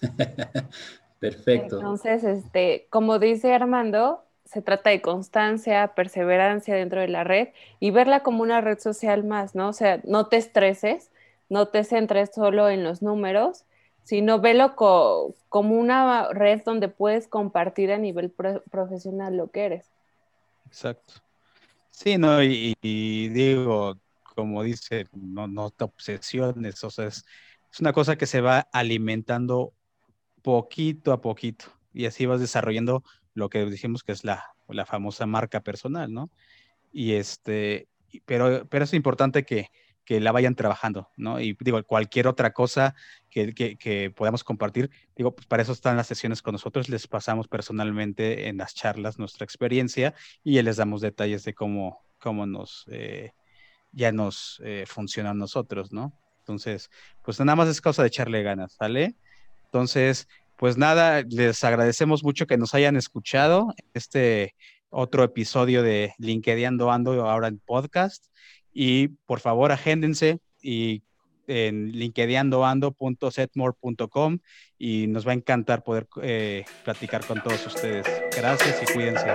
Perfecto. 1.20 1.76
Entonces, 1.76 2.24
este, 2.24 2.86
como 2.90 3.18
dice 3.18 3.52
Armando, 3.52 4.24
se 4.50 4.62
trata 4.62 4.90
de 4.90 5.00
constancia, 5.00 5.94
perseverancia 5.94 6.74
dentro 6.74 7.00
de 7.00 7.06
la 7.06 7.22
red 7.22 7.50
y 7.78 7.92
verla 7.92 8.24
como 8.24 8.42
una 8.42 8.60
red 8.60 8.80
social 8.80 9.22
más, 9.22 9.54
¿no? 9.54 9.68
O 9.68 9.72
sea, 9.72 10.00
no 10.02 10.26
te 10.26 10.38
estreses, 10.38 11.12
no 11.48 11.68
te 11.68 11.84
centres 11.84 12.30
solo 12.34 12.68
en 12.68 12.82
los 12.82 13.00
números, 13.00 13.64
sino 14.02 14.40
velo 14.40 14.74
como 14.74 15.74
una 15.76 16.30
red 16.32 16.62
donde 16.64 16.88
puedes 16.88 17.28
compartir 17.28 17.92
a 17.92 17.98
nivel 17.98 18.30
profesional 18.30 19.36
lo 19.36 19.52
que 19.52 19.66
eres. 19.66 19.86
Exacto. 20.66 21.14
Sí, 21.90 22.18
no, 22.18 22.42
y, 22.42 22.74
digo, 22.82 23.98
como 24.34 24.64
dice, 24.64 25.06
no, 25.12 25.46
no 25.46 25.70
te 25.70 25.84
obsesiones, 25.84 26.82
o 26.82 26.90
sea, 26.90 27.06
es, 27.06 27.24
es 27.72 27.80
una 27.80 27.92
cosa 27.92 28.16
que 28.16 28.26
se 28.26 28.40
va 28.40 28.66
alimentando 28.72 29.74
poquito 30.42 31.12
a 31.12 31.20
poquito 31.20 31.66
y 31.92 32.06
así 32.06 32.26
vas 32.26 32.40
desarrollando 32.40 33.02
lo 33.34 33.48
que 33.48 33.64
dijimos 33.66 34.02
que 34.02 34.12
es 34.12 34.24
la, 34.24 34.54
la 34.68 34.86
famosa 34.86 35.26
marca 35.26 35.60
personal, 35.60 36.12
¿no? 36.12 36.30
Y 36.92 37.12
este, 37.12 37.88
pero, 38.26 38.66
pero 38.68 38.84
es 38.84 38.94
importante 38.94 39.44
que, 39.44 39.70
que 40.04 40.18
la 40.18 40.32
vayan 40.32 40.56
trabajando, 40.56 41.08
¿no? 41.16 41.40
Y 41.40 41.56
digo, 41.60 41.82
cualquier 41.84 42.26
otra 42.26 42.52
cosa 42.52 42.96
que, 43.30 43.54
que, 43.54 44.10
podamos 44.10 44.42
compartir, 44.42 44.90
digo, 45.14 45.34
pues 45.34 45.46
para 45.46 45.62
eso 45.62 45.72
están 45.72 45.96
las 45.96 46.08
sesiones 46.08 46.42
con 46.42 46.52
nosotros, 46.52 46.88
les 46.88 47.06
pasamos 47.06 47.46
personalmente 47.46 48.48
en 48.48 48.56
las 48.56 48.74
charlas 48.74 49.20
nuestra 49.20 49.44
experiencia 49.44 50.14
y 50.42 50.60
les 50.62 50.78
damos 50.78 51.00
detalles 51.00 51.44
de 51.44 51.54
cómo, 51.54 52.02
cómo 52.18 52.44
nos, 52.44 52.86
eh, 52.90 53.34
ya 53.92 54.10
nos 54.10 54.60
eh, 54.64 54.84
funciona 54.86 55.30
a 55.30 55.34
nosotros, 55.34 55.92
¿no? 55.92 56.12
Entonces, 56.40 56.90
pues 57.22 57.38
nada 57.38 57.54
más 57.54 57.68
es 57.68 57.80
causa 57.80 58.02
de 58.02 58.08
echarle 58.08 58.42
ganas, 58.42 58.72
¿sale? 58.72 59.14
Entonces, 59.66 60.26
pues 60.60 60.76
nada, 60.76 61.22
les 61.22 61.64
agradecemos 61.64 62.22
mucho 62.22 62.46
que 62.46 62.58
nos 62.58 62.74
hayan 62.74 62.94
escuchado 62.94 63.72
este 63.94 64.54
otro 64.90 65.24
episodio 65.24 65.82
de 65.82 66.12
LinkedIn 66.18 66.78
Ando 66.82 67.26
ahora 67.26 67.48
en 67.48 67.60
podcast. 67.60 68.26
Y 68.70 69.08
por 69.24 69.40
favor, 69.40 69.72
agéndense 69.72 70.40
y 70.60 71.02
en 71.46 71.92
linkedinando.setmore.com 71.92 74.38
y 74.78 75.06
nos 75.06 75.26
va 75.26 75.30
a 75.30 75.36
encantar 75.36 75.82
poder 75.82 76.06
eh, 76.20 76.66
platicar 76.84 77.24
con 77.24 77.42
todos 77.42 77.66
ustedes. 77.66 78.06
Gracias 78.36 78.82
y 78.82 78.92
cuídense. 78.92 79.28